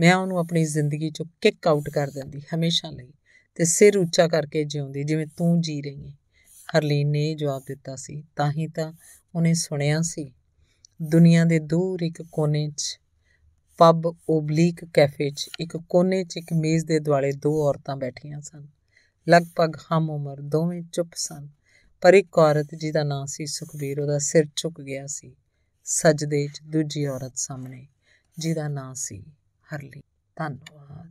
ਮੈਂ 0.00 0.14
ਉਹਨੂੰ 0.14 0.38
ਆਪਣੀ 0.38 0.64
ਜ਼ਿੰਦਗੀ 0.64 1.10
ਚੋਂ 1.10 1.26
ਕਿੱਕ 1.40 1.68
ਆਊਟ 1.68 1.90
ਕਰ 1.90 2.10
ਦਿੰਦੀ 2.10 2.42
ਹਮੇਸ਼ਾ 2.54 2.90
ਲਈ 2.90 3.12
ਤੇ 3.54 3.64
ਸਿਰ 3.64 3.98
ਉੱਚਾ 3.98 4.28
ਕਰਕੇ 4.28 4.64
ਜਿਉਂਦੀ 4.64 5.04
ਜਿਵੇਂ 5.04 5.26
ਤੂੰ 5.26 5.60
ਜੀ 5.60 5.82
ਰਹੀ 5.82 6.08
ਹੈ 6.08 6.14
ਹਰਲੀਨ 6.76 7.08
ਨੇ 7.08 7.34
ਜਵਾਬ 7.34 7.62
ਦਿੱਤਾ 7.66 7.96
ਸੀ, 7.96 8.24
ਤਾਂ 8.36 8.52
ਹੀ 8.52 8.66
ਤਾਂ 8.66 8.92
ਉਹਨੇ 9.34 9.54
ਸੁਣਿਆ 9.54 10.00
ਸੀ, 10.02 10.32
ਦੁਨੀਆ 11.02 11.44
ਦੇ 11.44 11.58
ਦੂਰ 11.58 12.00
ਇੱਕ 12.00 12.22
ਕੋਨੇ 12.22 12.70
'ਚ 12.76 13.00
ਪੱਬ 13.78 14.16
ਓਬਲੀਕ 14.28 14.84
ਕੈਫੇ 14.84 15.30
'ਚ 15.30 15.50
ਇੱਕ 15.60 15.76
ਕੋਨੇ 15.76 16.24
'ਚ 16.24 16.36
ਇੱਕ 16.36 16.52
ਮੇਜ਼ 16.52 16.86
ਦੇ 16.86 16.98
ਦੁਆਲੇ 16.98 17.32
ਦੋ 17.32 17.68
ਔਰਤਾਂ 17.68 17.96
ਬੈਠੀਆਂ 17.96 18.40
ਸਨ। 18.40 18.66
ਲਗਭਗ 19.28 19.76
ਹਮ 19.76 20.10
ਉਮਰ 20.10 20.40
ਦੋਵੇਂ 20.40 20.82
ਚੁੱਪ 20.92 21.08
ਸਨ, 21.14 21.48
ਪਰ 22.00 22.14
ਇੱਕ 22.14 22.38
ਔਰਤ 22.38 22.74
ਜਿਹਦਾ 22.74 23.02
ਨਾਂ 23.02 23.26
ਸੀ 23.26 23.46
ਸੁਖਬੀਰ, 23.46 24.00
ਉਹਦਾ 24.00 24.18
ਸਿਰ 24.18 24.46
ਝੁਕ 24.56 24.80
ਗਿਆ 24.80 25.06
ਸੀ। 25.06 25.36
ਸਜਦੇ 25.84 26.46
'ਚ 26.46 26.60
ਦੂਜੀ 26.62 27.06
ਔਰਤ 27.06 27.32
ਸਾਹਮਣੇ, 27.36 27.86
ਜਿਹਦਾ 28.38 28.68
ਨਾਂ 28.68 28.94
ਸੀ 28.94 29.24
ਹਰਲੀ 29.74 30.00
ਧੰਨਵਾਦ। 30.36 31.10